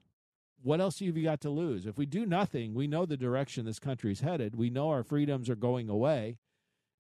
[0.61, 1.85] What else have you got to lose?
[1.85, 4.55] If we do nothing, we know the direction this country is headed.
[4.55, 6.37] We know our freedoms are going away,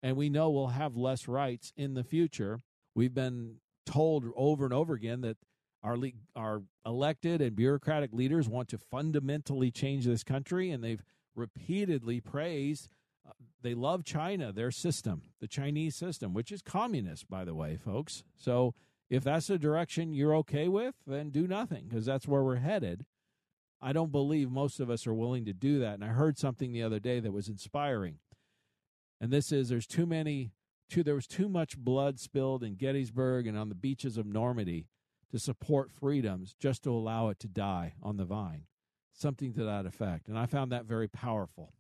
[0.03, 2.61] and we know we'll have less rights in the future.
[2.95, 5.39] We've been told over and over again that
[5.83, 11.03] our le- our elected and bureaucratic leaders want to fundamentally change this country, and they've
[11.35, 12.89] repeatedly praised.
[13.27, 17.77] Uh, they love China, their system, the Chinese system, which is communist, by the way,
[17.77, 18.25] folks.
[18.37, 18.75] So
[19.11, 23.05] if that's the direction you're okay with, then do nothing because that's where we're headed.
[23.81, 25.95] I don't believe most of us are willing to do that.
[25.95, 28.19] And I heard something the other day that was inspiring.
[29.21, 30.51] And this is there's too many
[30.89, 34.87] too there was too much blood spilled in Gettysburg and on the beaches of Normandy
[35.31, 38.65] to support freedoms just to allow it to die on the vine.
[39.13, 40.29] Something to that effect.
[40.29, 41.73] And I found that very powerful.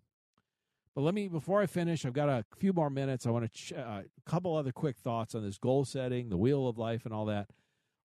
[0.94, 3.26] But let me, before I finish, I've got a few more minutes.
[3.26, 6.36] I want to, ch- uh, a couple other quick thoughts on this goal setting, the
[6.36, 7.48] wheel of life, and all that.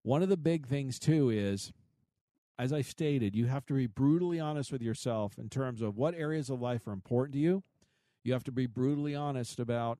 [0.03, 1.73] One of the big things, too, is
[2.59, 6.15] as I stated, you have to be brutally honest with yourself in terms of what
[6.15, 7.63] areas of life are important to you.
[8.25, 9.99] You have to be brutally honest about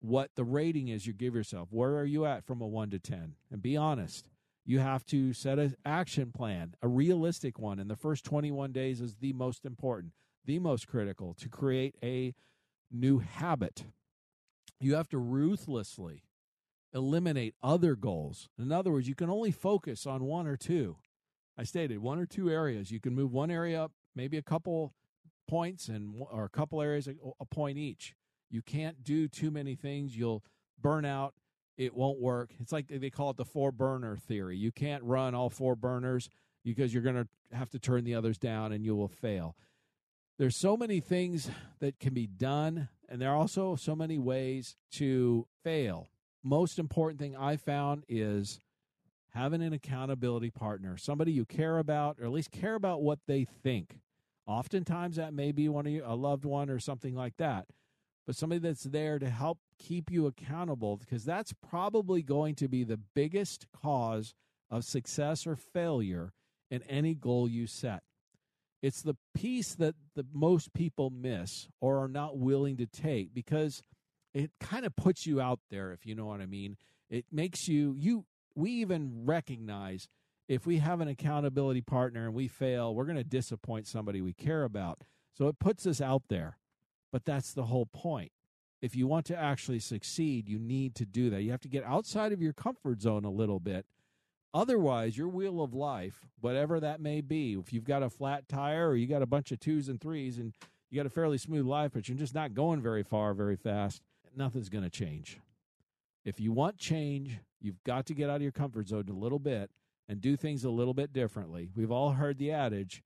[0.00, 1.68] what the rating is you give yourself.
[1.70, 3.34] Where are you at from a 1 to 10?
[3.50, 4.31] And be honest.
[4.64, 7.78] You have to set an action plan, a realistic one.
[7.78, 10.12] And the first 21 days is the most important,
[10.44, 12.34] the most critical to create a
[12.90, 13.84] new habit.
[14.80, 16.24] You have to ruthlessly
[16.94, 18.48] eliminate other goals.
[18.58, 20.96] In other words, you can only focus on one or two.
[21.56, 22.90] I stated one or two areas.
[22.90, 24.94] You can move one area up, maybe a couple
[25.48, 28.14] points and or a couple areas a point each.
[28.50, 30.16] You can't do too many things.
[30.16, 30.44] You'll
[30.80, 31.34] burn out.
[31.76, 32.50] It won't work.
[32.60, 34.56] It's like they call it the four burner theory.
[34.56, 36.28] You can't run all four burners
[36.64, 39.56] because you're going to have to turn the others down and you will fail.
[40.38, 41.50] There's so many things
[41.80, 46.08] that can be done, and there are also so many ways to fail.
[46.42, 48.60] Most important thing I found is
[49.30, 53.44] having an accountability partner, somebody you care about, or at least care about what they
[53.44, 53.98] think.
[54.46, 57.66] Oftentimes, that may be one of you, a loved one or something like that,
[58.26, 62.84] but somebody that's there to help keep you accountable because that's probably going to be
[62.84, 64.34] the biggest cause
[64.70, 66.32] of success or failure
[66.70, 68.02] in any goal you set.
[68.80, 73.82] It's the piece that the most people miss or are not willing to take because
[74.34, 76.76] it kind of puts you out there if you know what I mean.
[77.10, 78.24] It makes you you
[78.54, 80.08] we even recognize
[80.48, 84.32] if we have an accountability partner and we fail, we're going to disappoint somebody we
[84.32, 85.02] care about.
[85.36, 86.58] So it puts us out there.
[87.12, 88.32] But that's the whole point.
[88.82, 91.42] If you want to actually succeed, you need to do that.
[91.42, 93.86] You have to get outside of your comfort zone a little bit.
[94.52, 98.90] Otherwise, your wheel of life, whatever that may be, if you've got a flat tire
[98.90, 100.52] or you got a bunch of twos and threes and
[100.90, 104.02] you got a fairly smooth life, but you're just not going very far very fast,
[104.36, 105.38] nothing's going to change.
[106.24, 109.38] If you want change, you've got to get out of your comfort zone a little
[109.38, 109.70] bit
[110.08, 111.70] and do things a little bit differently.
[111.74, 113.02] We've all heard the adage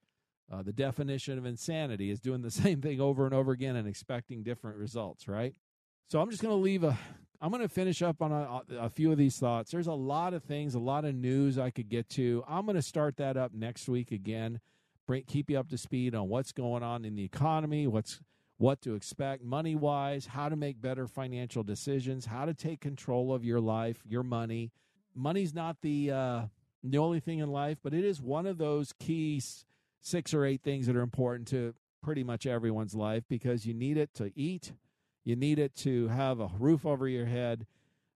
[0.50, 3.88] uh, the definition of insanity is doing the same thing over and over again and
[3.88, 5.54] expecting different results, right?
[6.08, 6.96] So I'm just going to leave a.
[7.40, 9.70] I'm going to finish up on a, a, few of these thoughts.
[9.70, 12.42] There's a lot of things, a lot of news I could get to.
[12.48, 14.60] I'm going to start that up next week again.
[15.06, 18.20] Bring, keep you up to speed on what's going on in the economy, what's
[18.56, 23.34] what to expect money wise, how to make better financial decisions, how to take control
[23.34, 24.72] of your life, your money.
[25.14, 26.42] Money's not the uh,
[26.82, 29.42] the only thing in life, but it is one of those key
[30.00, 33.98] six or eight things that are important to pretty much everyone's life because you need
[33.98, 34.72] it to eat,
[35.26, 37.66] you need it to have a roof over your head,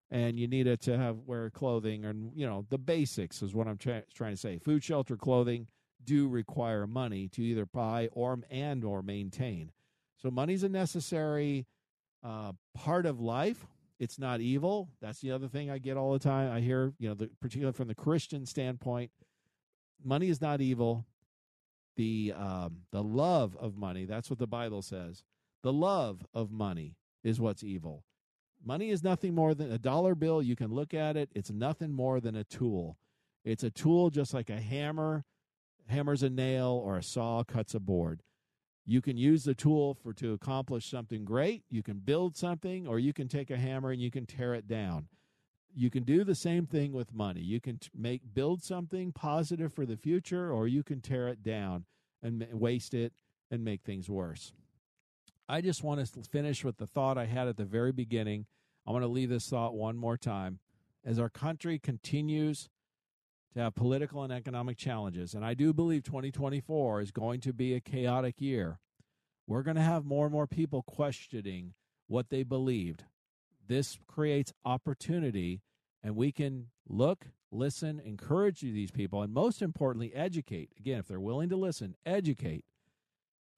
[0.09, 3.67] and you need it to have wear clothing and you know the basics is what
[3.67, 4.57] I'm tra- trying to say.
[4.57, 5.67] Food, shelter, clothing
[6.03, 9.71] do require money to either buy or and or maintain.
[10.21, 11.67] So money's a necessary
[12.23, 13.67] uh, part of life.
[13.99, 14.89] It's not evil.
[15.01, 16.51] That's the other thing I get all the time.
[16.51, 19.11] I hear, you know, the, particularly from the Christian standpoint,
[20.03, 21.05] money is not evil.
[21.97, 24.05] The um, the love of money.
[24.05, 25.23] That's what the Bible says.
[25.61, 28.03] The love of money is what's evil.
[28.63, 30.41] Money is nothing more than a dollar bill.
[30.41, 31.29] You can look at it.
[31.33, 32.97] It's nothing more than a tool.
[33.43, 35.25] It's a tool just like a hammer
[35.87, 38.23] hammers a nail or a saw cuts a board.
[38.85, 41.63] You can use the tool for to accomplish something great.
[41.69, 44.67] You can build something, or you can take a hammer and you can tear it
[44.67, 45.07] down.
[45.73, 47.41] You can do the same thing with money.
[47.41, 51.85] You can make build something positive for the future, or you can tear it down
[52.23, 53.13] and waste it
[53.49, 54.53] and make things worse.
[55.51, 58.45] I just want to finish with the thought I had at the very beginning.
[58.87, 60.59] I want to leave this thought one more time.
[61.03, 62.69] As our country continues
[63.53, 65.33] to have political and economic challenges.
[65.33, 68.79] And I do believe 2024 is going to be a chaotic year.
[69.45, 71.73] We're going to have more and more people questioning
[72.07, 73.03] what they believed.
[73.67, 75.63] This creates opportunity,
[76.01, 80.69] and we can look, listen, encourage these people, and most importantly, educate.
[80.79, 82.63] Again, if they're willing to listen, educate.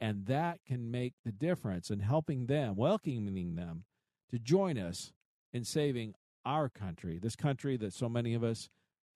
[0.03, 3.85] And that can make the difference in helping them, welcoming them
[4.31, 5.13] to join us
[5.53, 8.67] in saving our country, this country that so many of us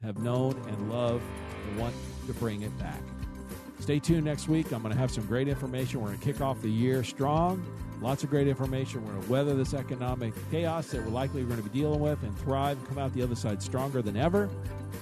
[0.01, 1.25] have known and loved
[1.67, 1.93] and want
[2.27, 3.01] to bring it back.
[3.81, 4.71] Stay tuned next week.
[4.71, 5.99] I'm going to have some great information.
[5.99, 7.65] We're going to kick off the year strong.
[8.01, 9.05] Lots of great information.
[9.05, 12.23] We're going to weather this economic chaos that we're likely going to be dealing with
[12.23, 14.49] and thrive and come out the other side stronger than ever.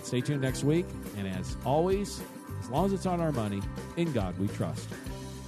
[0.02, 0.88] Stay tuned next week.
[1.16, 2.24] And as always,
[2.60, 3.62] as long as it's on our money,
[3.98, 4.90] in God we trust.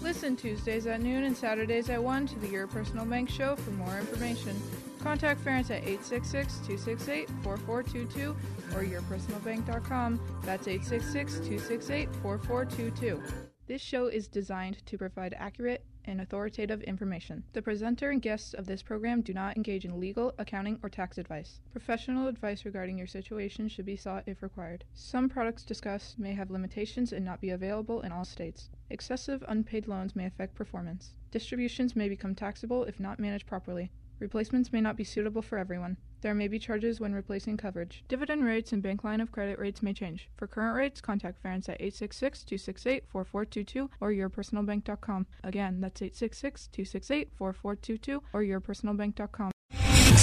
[0.07, 3.71] Listen Tuesdays at noon and Saturdays at 1 to the Your Personal Bank Show for
[3.71, 4.55] more information.
[5.03, 8.33] Contact Ferenc at 866-268-4422
[8.73, 10.17] or yourpersonalbank.com.
[10.43, 13.21] That's 866-268-4422.
[13.67, 17.43] This show is designed to provide accurate and authoritative information.
[17.53, 21.17] The presenter and guests of this program do not engage in legal, accounting, or tax
[21.17, 21.59] advice.
[21.71, 24.85] Professional advice regarding your situation should be sought if required.
[24.93, 28.69] Some products discussed may have limitations and not be available in all states.
[28.89, 31.13] Excessive unpaid loans may affect performance.
[31.29, 33.91] Distributions may become taxable if not managed properly.
[34.19, 35.97] Replacements may not be suitable for everyone.
[36.21, 38.03] There may be charges when replacing coverage.
[38.07, 40.29] Dividend rates and bank line of credit rates may change.
[40.35, 45.27] For current rates, contact Ferenc at 866-268-4422 or yourpersonalbank.com.
[45.43, 49.51] Again, that's 866-268-4422 or yourpersonalbank.com.